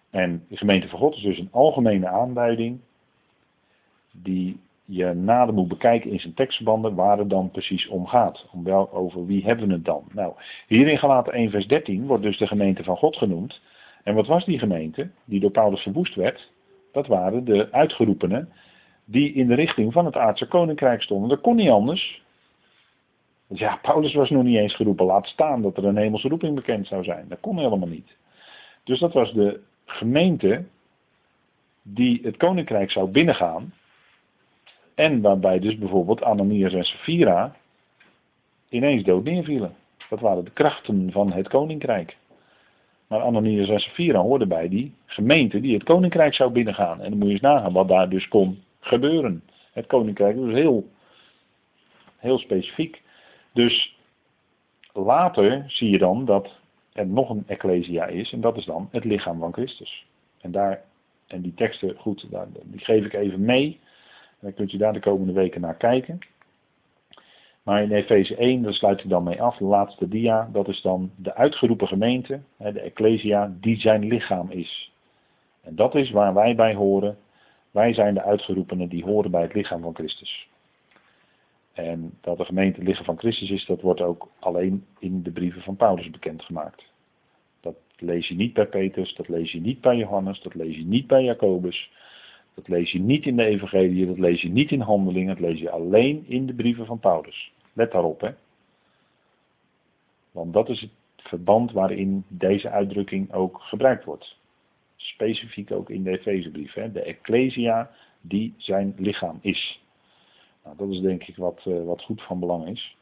En 0.09 0.45
de 0.49 0.57
gemeente 0.57 0.87
van 0.87 0.99
God 0.99 1.15
is 1.15 1.21
dus 1.21 1.39
een 1.39 1.51
algemene 1.51 2.07
aanduiding 2.07 2.79
die 4.11 4.59
je 4.85 5.13
nader 5.13 5.53
moet 5.53 5.67
bekijken 5.67 6.11
in 6.11 6.19
zijn 6.19 6.33
tekstverbanden 6.33 6.95
waar 6.95 7.17
het 7.17 7.29
dan 7.29 7.51
precies 7.51 7.87
om 7.87 8.05
gaat. 8.07 8.45
Om 8.51 8.63
wel, 8.63 8.91
over 8.91 9.25
wie 9.25 9.43
hebben 9.43 9.67
we 9.67 9.73
het 9.73 9.85
dan? 9.85 10.03
Nou, 10.11 10.33
hier 10.67 10.87
in 10.87 10.97
Galaten 10.97 11.33
1 11.33 11.49
vers 11.49 11.67
13 11.67 12.07
wordt 12.07 12.23
dus 12.23 12.37
de 12.37 12.47
gemeente 12.47 12.83
van 12.83 12.97
God 12.97 13.17
genoemd. 13.17 13.61
En 14.03 14.15
wat 14.15 14.27
was 14.27 14.45
die 14.45 14.59
gemeente 14.59 15.09
die 15.25 15.39
door 15.39 15.51
Paulus 15.51 15.81
verwoest 15.81 16.15
werd? 16.15 16.51
Dat 16.91 17.07
waren 17.07 17.45
de 17.45 17.71
uitgeroepenen 17.71 18.49
die 19.05 19.33
in 19.33 19.47
de 19.47 19.55
richting 19.55 19.93
van 19.93 20.05
het 20.05 20.15
aardse 20.15 20.47
koninkrijk 20.47 21.01
stonden. 21.01 21.29
Dat 21.29 21.41
kon 21.41 21.55
niet 21.55 21.69
anders. 21.69 22.21
Ja, 23.47 23.79
Paulus 23.81 24.13
was 24.13 24.29
nog 24.29 24.43
niet 24.43 24.57
eens 24.57 24.75
geroepen. 24.75 25.05
Laat 25.05 25.27
staan 25.27 25.61
dat 25.61 25.77
er 25.77 25.85
een 25.85 25.97
hemelse 25.97 26.27
roeping 26.27 26.55
bekend 26.55 26.87
zou 26.87 27.03
zijn. 27.03 27.27
Dat 27.27 27.39
kon 27.39 27.57
helemaal 27.57 27.87
niet. 27.87 28.15
Dus 28.83 28.99
dat 28.99 29.13
was 29.13 29.33
de 29.33 29.59
gemeente 29.85 30.63
die 31.81 32.19
het 32.23 32.37
koninkrijk 32.37 32.91
zou 32.91 33.09
binnengaan. 33.09 33.73
En 34.95 35.21
waarbij 35.21 35.59
dus 35.59 35.77
bijvoorbeeld 35.77 36.23
Ananias 36.23 36.73
en 36.73 36.83
Sapphira 36.83 37.55
ineens 38.69 39.03
dood 39.03 39.23
neervielen. 39.23 39.75
Dat 40.09 40.19
waren 40.19 40.43
de 40.43 40.51
krachten 40.51 41.11
van 41.11 41.31
het 41.31 41.47
koninkrijk. 41.47 42.17
Maar 43.07 43.21
Ananias 43.21 43.69
en 43.69 43.79
Sapphira 43.79 44.19
hoorden 44.19 44.47
bij 44.47 44.69
die 44.69 44.93
gemeente 45.05 45.59
die 45.59 45.73
het 45.73 45.83
koninkrijk 45.83 46.33
zou 46.33 46.51
binnengaan. 46.51 47.01
En 47.01 47.09
dan 47.09 47.17
moet 47.17 47.27
je 47.27 47.33
eens 47.33 47.41
nagaan 47.41 47.73
wat 47.73 47.87
daar 47.87 48.09
dus 48.09 48.27
kon 48.27 48.63
gebeuren. 48.79 49.43
Het 49.71 49.85
koninkrijk 49.85 50.35
was 50.37 50.53
heel, 50.53 50.89
heel 52.17 52.37
specifiek. 52.37 53.01
Dus 53.53 53.97
later 54.93 55.63
zie 55.67 55.89
je 55.89 55.97
dan 55.97 56.25
dat 56.25 56.61
er 56.93 57.07
nog 57.07 57.29
een 57.29 57.43
ecclesia 57.47 58.05
is. 58.05 58.31
En 58.31 58.41
dat 58.41 58.57
is 58.57 58.65
dan 58.65 58.87
het 58.91 59.03
lichaam 59.03 59.39
van 59.39 59.53
Christus. 59.53 60.05
En, 60.41 60.51
daar, 60.51 60.81
en 61.27 61.41
die 61.41 61.53
teksten, 61.53 61.95
goed, 61.97 62.27
die 62.63 62.79
geef 62.79 63.05
ik 63.05 63.13
even 63.13 63.45
mee. 63.45 63.79
En 64.29 64.39
dan 64.39 64.53
kunt 64.53 64.73
u 64.73 64.77
daar 64.77 64.93
de 64.93 64.99
komende 64.99 65.33
weken 65.33 65.61
naar 65.61 65.77
kijken. 65.77 66.19
Maar 67.63 67.83
in 67.83 67.91
Efeze 67.91 68.35
1, 68.35 68.61
daar 68.61 68.73
sluit 68.73 69.01
hij 69.01 69.09
dan 69.09 69.23
mee 69.23 69.41
af, 69.41 69.57
de 69.57 69.63
laatste 69.63 70.07
dia, 70.07 70.49
dat 70.51 70.67
is 70.67 70.81
dan 70.81 71.11
de 71.15 71.35
uitgeroepen 71.35 71.87
gemeente, 71.87 72.41
de 72.57 72.79
Ecclesia, 72.79 73.55
die 73.59 73.79
zijn 73.79 74.07
lichaam 74.07 74.51
is. 74.51 74.91
En 75.61 75.75
dat 75.75 75.95
is 75.95 76.11
waar 76.11 76.33
wij 76.33 76.55
bij 76.55 76.73
horen. 76.73 77.17
Wij 77.71 77.93
zijn 77.93 78.13
de 78.13 78.23
uitgeroepenen 78.23 78.89
die 78.89 79.03
horen 79.03 79.31
bij 79.31 79.41
het 79.41 79.53
lichaam 79.53 79.81
van 79.81 79.95
Christus. 79.95 80.47
En 81.73 82.13
dat 82.21 82.37
de 82.37 82.45
gemeente 82.45 82.79
het 82.79 82.87
lichaam 82.87 83.05
van 83.05 83.17
Christus 83.17 83.49
is, 83.49 83.65
dat 83.65 83.81
wordt 83.81 84.01
ook 84.01 84.29
alleen 84.39 84.85
in 84.99 85.23
de 85.23 85.31
brieven 85.31 85.61
van 85.61 85.75
Paulus 85.75 86.09
bekendgemaakt. 86.09 86.91
Dat 87.61 87.75
lees 87.97 88.27
je 88.27 88.35
niet 88.35 88.53
bij 88.53 88.67
Petrus, 88.67 89.15
dat 89.15 89.27
lees 89.27 89.51
je 89.51 89.61
niet 89.61 89.81
bij 89.81 89.97
Johannes, 89.97 90.41
dat 90.41 90.55
lees 90.55 90.75
je 90.75 90.85
niet 90.85 91.07
bij 91.07 91.23
Jacobus. 91.23 91.91
Dat 92.53 92.67
lees 92.67 92.91
je 92.91 92.99
niet 92.99 93.25
in 93.25 93.35
de 93.35 93.45
evangelie, 93.45 94.05
dat 94.05 94.19
lees 94.19 94.41
je 94.41 94.49
niet 94.49 94.71
in 94.71 94.81
handelingen, 94.81 95.35
dat 95.35 95.49
lees 95.49 95.59
je 95.59 95.69
alleen 95.69 96.25
in 96.27 96.45
de 96.45 96.53
brieven 96.53 96.85
van 96.85 96.99
Paulus. 96.99 97.52
Let 97.73 97.91
daarop, 97.91 98.21
hè. 98.21 98.31
Want 100.31 100.53
dat 100.53 100.69
is 100.69 100.81
het 100.81 100.91
verband 101.17 101.71
waarin 101.71 102.25
deze 102.27 102.69
uitdrukking 102.69 103.33
ook 103.33 103.61
gebruikt 103.61 104.05
wordt. 104.05 104.37
Specifiek 104.95 105.71
ook 105.71 105.89
in 105.89 106.03
de 106.03 106.11
Efezebrief. 106.11 106.73
De 106.73 107.01
Ecclesia 107.01 107.91
die 108.21 108.53
zijn 108.57 108.93
lichaam 108.97 109.39
is. 109.41 109.81
Nou, 110.63 110.77
dat 110.77 110.89
is 110.89 110.99
denk 110.99 111.23
ik 111.23 111.35
wat, 111.35 111.65
uh, 111.67 111.83
wat 111.83 112.01
goed 112.01 112.21
van 112.21 112.39
belang 112.39 112.67
is. 112.67 112.97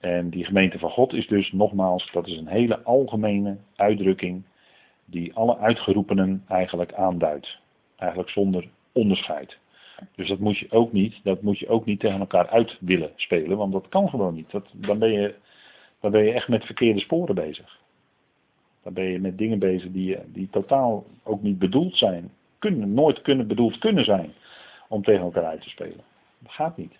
En 0.00 0.30
die 0.30 0.44
gemeente 0.44 0.78
van 0.78 0.90
God 0.90 1.12
is 1.12 1.26
dus 1.26 1.52
nogmaals, 1.52 2.10
dat 2.12 2.26
is 2.26 2.36
een 2.36 2.48
hele 2.48 2.82
algemene 2.82 3.56
uitdrukking 3.76 4.42
die 5.04 5.34
alle 5.34 5.58
uitgeroepenen 5.58 6.44
eigenlijk 6.48 6.92
aanduidt. 6.92 7.58
Eigenlijk 7.96 8.30
zonder 8.30 8.68
onderscheid. 8.92 9.58
Dus 10.14 10.28
dat 10.28 10.38
moet 10.38 10.58
je 10.58 10.70
ook 10.70 10.92
niet, 10.92 11.20
dat 11.22 11.42
moet 11.42 11.58
je 11.58 11.68
ook 11.68 11.84
niet 11.84 12.00
tegen 12.00 12.20
elkaar 12.20 12.48
uit 12.48 12.76
willen 12.80 13.12
spelen, 13.16 13.56
want 13.56 13.72
dat 13.72 13.88
kan 13.88 14.08
gewoon 14.08 14.34
niet. 14.34 14.50
Dat, 14.50 14.66
dan, 14.72 14.98
ben 14.98 15.12
je, 15.12 15.34
dan 16.00 16.10
ben 16.10 16.24
je 16.24 16.32
echt 16.32 16.48
met 16.48 16.64
verkeerde 16.64 17.00
sporen 17.00 17.34
bezig. 17.34 17.78
Dan 18.82 18.92
ben 18.92 19.04
je 19.04 19.18
met 19.18 19.38
dingen 19.38 19.58
bezig 19.58 19.90
die, 19.90 20.16
die 20.26 20.48
totaal 20.50 21.04
ook 21.22 21.42
niet 21.42 21.58
bedoeld 21.58 21.96
zijn. 21.96 22.30
Kunnen, 22.58 22.94
nooit 22.94 23.22
kunnen 23.22 23.46
bedoeld 23.46 23.78
kunnen 23.78 24.04
zijn 24.04 24.32
om 24.88 25.02
tegen 25.02 25.22
elkaar 25.22 25.44
uit 25.44 25.62
te 25.62 25.68
spelen. 25.68 26.04
Dat 26.38 26.52
gaat 26.52 26.76
niet. 26.76 26.96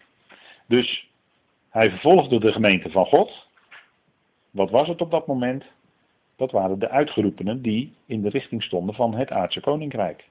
Dus 0.66 1.08
hij 1.68 1.90
vervolgde 1.90 2.40
de 2.40 2.52
gemeente 2.52 2.90
van 2.90 3.06
God. 3.06 3.46
Wat 4.50 4.70
was 4.70 4.88
het 4.88 5.00
op 5.00 5.10
dat 5.10 5.26
moment? 5.26 5.64
Dat 6.36 6.50
waren 6.50 6.78
de 6.78 6.88
uitgeroepenen 6.88 7.62
die 7.62 7.92
in 8.06 8.22
de 8.22 8.28
richting 8.28 8.62
stonden 8.62 8.94
van 8.94 9.14
het 9.14 9.30
aardse 9.30 9.60
koninkrijk. 9.60 10.28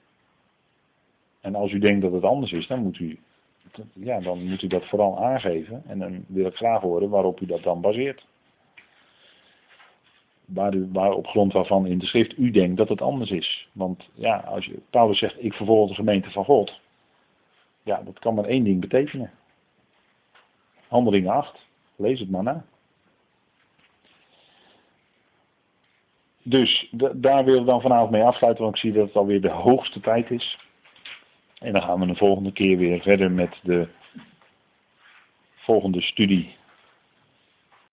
En 1.48 1.56
als 1.56 1.72
u 1.72 1.80
denkt 1.80 2.02
dat 2.02 2.12
het 2.12 2.24
anders 2.24 2.52
is, 2.52 2.68
dan 2.68 2.80
moet 2.80 3.00
u, 3.00 3.20
ja, 3.94 4.20
dan 4.20 4.44
moet 4.44 4.62
u 4.62 4.68
dat 4.68 4.86
vooral 4.86 5.20
aangeven. 5.20 5.84
En 5.88 6.00
dan 6.00 6.26
wil 6.28 6.46
ik 6.46 6.56
graag 6.56 6.82
horen 6.82 7.10
waarop 7.10 7.40
u 7.40 7.46
dat 7.46 7.64
dan 7.64 7.82
baseert. 7.82 8.26
Waar, 10.46 10.92
waar 10.92 11.12
op 11.12 11.28
grond 11.28 11.54
waarvan 11.54 11.86
in 11.86 11.98
de 11.98 12.06
schrift 12.06 12.38
u 12.38 12.52
denkt 12.52 12.78
dat 12.78 12.90
het 12.90 13.02
anders 13.02 13.32
is. 13.32 13.70
Want 13.72 14.10
ja, 14.14 14.38
als 14.38 14.66
je, 14.66 14.80
Paulus 14.90 15.20
zegt, 15.20 15.44
ik 15.44 15.54
vervolg 15.54 15.90
de 15.90 15.96
gemeente 15.96 16.32
van 16.32 16.46
God. 16.46 16.80
Ja, 17.84 18.02
dat 18.04 18.20
kan 18.20 18.34
maar 18.34 18.46
één 18.46 18.64
ding 18.64 18.82
betekenen. 18.82 19.32
Handelingen 20.88 21.32
8. 21.32 21.66
Lees 21.96 22.20
het 22.20 22.30
maar 22.30 22.44
na. 22.44 22.66
Dus 26.44 26.94
daar 27.14 27.46
wil 27.46 27.60
ik 27.60 27.66
dan 27.66 27.82
vanavond 27.82 28.12
mee 28.12 28.24
afsluiten, 28.24 28.64
want 28.64 28.76
ik 28.76 28.82
zie 28.82 28.92
dat 28.92 29.08
het 29.08 29.16
alweer 29.16 29.42
de 29.42 29.52
hoogste 29.52 30.00
tijd 30.00 30.32
is. 30.32 30.66
En 31.60 31.74
dan 31.74 31.82
gaan 31.82 32.00
we 32.00 32.06
de 32.06 32.16
volgende 32.16 32.52
keer 32.52 32.78
weer 32.78 33.02
verder 33.02 33.32
met 33.32 33.60
de 33.64 33.88
volgende 35.56 36.02
studie 36.02 36.56